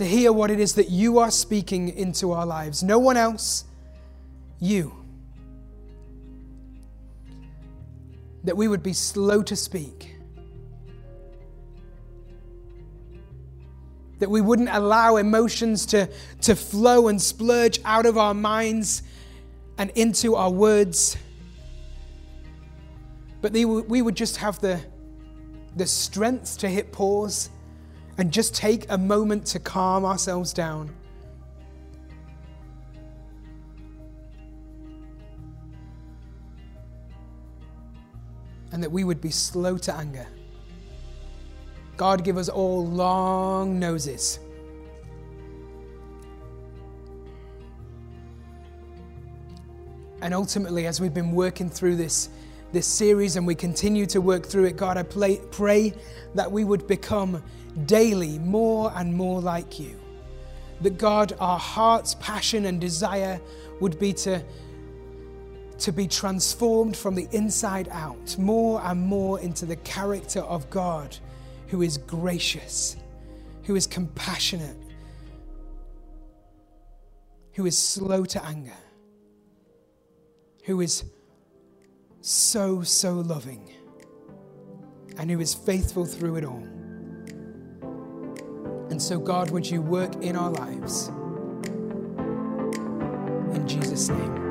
to 0.00 0.06
hear 0.06 0.32
what 0.32 0.50
it 0.50 0.58
is 0.58 0.76
that 0.76 0.88
you 0.88 1.18
are 1.18 1.30
speaking 1.30 1.90
into 1.90 2.32
our 2.32 2.46
lives. 2.46 2.82
No 2.82 2.98
one 2.98 3.18
else, 3.18 3.66
you. 4.58 4.94
That 8.44 8.56
we 8.56 8.66
would 8.66 8.82
be 8.82 8.94
slow 8.94 9.42
to 9.42 9.54
speak. 9.54 10.16
That 14.20 14.30
we 14.30 14.40
wouldn't 14.40 14.70
allow 14.70 15.16
emotions 15.16 15.84
to, 15.86 16.08
to 16.40 16.56
flow 16.56 17.08
and 17.08 17.20
splurge 17.20 17.78
out 17.84 18.06
of 18.06 18.16
our 18.16 18.32
minds 18.32 19.02
and 19.76 19.90
into 19.90 20.34
our 20.34 20.50
words 20.50 21.18
but 23.42 23.52
we 23.52 24.02
would 24.02 24.14
just 24.14 24.36
have 24.36 24.60
the, 24.60 24.78
the 25.76 25.86
strength 25.86 26.58
to 26.58 26.68
hit 26.68 26.92
pause 26.92 27.48
and 28.20 28.30
just 28.30 28.54
take 28.54 28.84
a 28.90 28.98
moment 28.98 29.46
to 29.46 29.58
calm 29.58 30.04
ourselves 30.04 30.52
down. 30.52 30.94
And 38.72 38.82
that 38.82 38.92
we 38.92 39.04
would 39.04 39.22
be 39.22 39.30
slow 39.30 39.78
to 39.78 39.94
anger. 39.94 40.26
God, 41.96 42.22
give 42.22 42.36
us 42.36 42.50
all 42.50 42.86
long 42.86 43.78
noses. 43.78 44.38
And 50.20 50.34
ultimately, 50.34 50.86
as 50.86 51.00
we've 51.00 51.14
been 51.14 51.32
working 51.32 51.70
through 51.70 51.96
this 51.96 52.28
this 52.72 52.86
series 52.86 53.34
and 53.34 53.46
we 53.46 53.54
continue 53.54 54.06
to 54.06 54.20
work 54.20 54.46
through 54.46 54.66
it, 54.66 54.76
God, 54.76 54.96
I 54.96 55.02
pray, 55.02 55.40
pray 55.50 55.92
that 56.34 56.52
we 56.52 56.62
would 56.62 56.86
become 56.86 57.42
daily 57.86 58.38
more 58.38 58.92
and 58.96 59.14
more 59.14 59.40
like 59.40 59.78
you. 59.78 59.98
That 60.80 60.98
God, 60.98 61.34
our 61.40 61.58
heart's 61.58 62.14
passion 62.14 62.66
and 62.66 62.80
desire 62.80 63.40
would 63.80 63.98
be 63.98 64.12
to, 64.14 64.42
to 65.78 65.92
be 65.92 66.06
transformed 66.06 66.96
from 66.96 67.14
the 67.14 67.28
inside 67.32 67.88
out, 67.90 68.36
more 68.38 68.80
and 68.84 69.00
more 69.00 69.40
into 69.40 69.66
the 69.66 69.76
character 69.76 70.40
of 70.40 70.68
God 70.70 71.16
who 71.68 71.82
is 71.82 71.98
gracious, 71.98 72.96
who 73.64 73.76
is 73.76 73.86
compassionate, 73.86 74.76
who 77.52 77.66
is 77.66 77.76
slow 77.76 78.24
to 78.24 78.44
anger, 78.44 78.72
who 80.64 80.80
is 80.80 81.04
so, 82.22 82.82
so 82.82 83.14
loving, 83.14 83.70
and 85.16 85.30
who 85.30 85.40
is 85.40 85.54
faithful 85.54 86.04
through 86.04 86.36
it 86.36 86.44
all. 86.44 86.66
And 89.00 89.06
so, 89.06 89.18
God, 89.18 89.50
would 89.50 89.70
you 89.70 89.80
work 89.80 90.14
in 90.16 90.36
our 90.36 90.50
lives? 90.50 91.08
In 93.56 93.64
Jesus' 93.66 94.10
name. 94.10 94.49